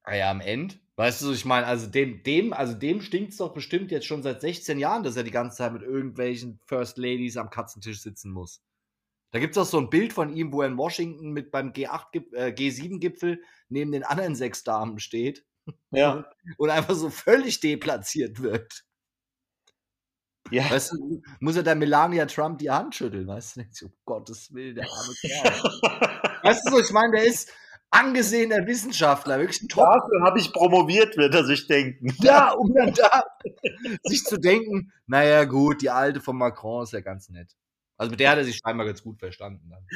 [0.04, 0.79] Ah ja, am Ende.
[1.00, 4.42] Weißt du, ich meine, also dem, dem, also dem stinkt's doch bestimmt jetzt schon seit
[4.42, 8.62] 16 Jahren, dass er die ganze Zeit mit irgendwelchen First Ladies am Katzentisch sitzen muss.
[9.30, 12.12] Da gibt's auch so ein Bild von ihm, wo er in Washington mit beim G8,
[12.12, 15.46] -Gip- äh, G7-Gipfel neben den anderen sechs Damen steht
[15.90, 16.30] Ja.
[16.58, 18.84] und einfach so völlig deplatziert wird.
[20.50, 20.70] Ja.
[20.70, 23.60] Weißt du, muss er da Melania Trump die Hand schütteln, weißt du?
[23.60, 25.52] Denkst du, Um Gottes Willen, der arme Kerl.
[26.42, 27.50] Weißt du so, ich meine, der ist
[27.90, 29.84] angesehener Wissenschaftler, wirklich ein Top.
[29.84, 32.14] Dafür habe ich promoviert, wird er sich denken.
[32.20, 33.24] Ja, um dann da
[34.02, 37.56] sich zu denken, naja, gut, die alte von Macron ist ja ganz nett.
[37.96, 39.86] Also mit der hat er sich scheinbar ganz gut verstanden dann.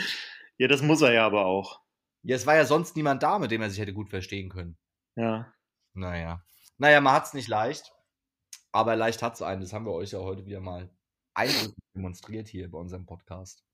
[0.58, 1.80] Ja, das muss er ja aber auch.
[2.22, 4.76] Ja, es war ja sonst niemand da, mit dem er sich hätte gut verstehen können.
[5.16, 5.52] Ja.
[5.92, 6.42] Naja.
[6.78, 7.92] Naja, man hat's nicht leicht.
[8.72, 9.60] Aber leicht hat's einen.
[9.60, 10.90] Das haben wir euch ja heute wieder mal
[11.34, 13.64] eindrücklich demonstriert hier bei unserem Podcast.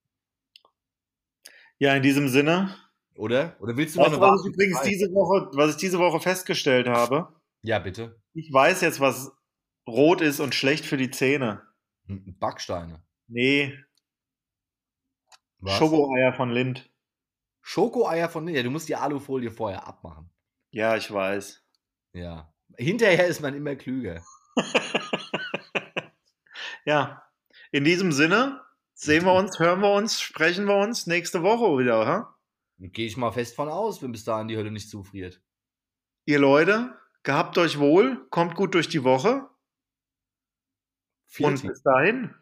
[1.78, 2.76] Ja, in diesem Sinne.
[3.14, 3.56] Oder?
[3.60, 6.20] Oder willst du noch eine du, was ich übrigens diese Woche, was ich diese Woche
[6.20, 7.28] festgestellt habe?
[7.62, 8.20] Ja, bitte.
[8.32, 9.32] Ich weiß jetzt, was
[9.86, 11.62] rot ist und schlecht für die Zähne.
[12.06, 13.02] Hm, Backsteine.
[13.28, 13.78] Nee,
[15.60, 15.76] Was?
[15.76, 16.90] Schokoeier von Lind.
[17.60, 20.30] Schokoeier von ja, du musst die Alufolie vorher abmachen.
[20.70, 21.62] Ja, ich weiß.
[22.12, 22.52] Ja.
[22.76, 24.22] Hinterher ist man immer klüger.
[26.84, 27.22] ja,
[27.72, 28.62] in diesem Sinne
[28.94, 32.36] sehen wir uns, hören wir uns, sprechen wir uns nächste Woche wieder, ha?
[32.80, 35.42] Gehe ich mal fest von aus, wenn bis dahin die Hölle nicht zufriert.
[36.24, 39.50] Ihr Leute, gehabt euch wohl, kommt gut durch die Woche
[41.26, 42.34] Vielen und bis dahin.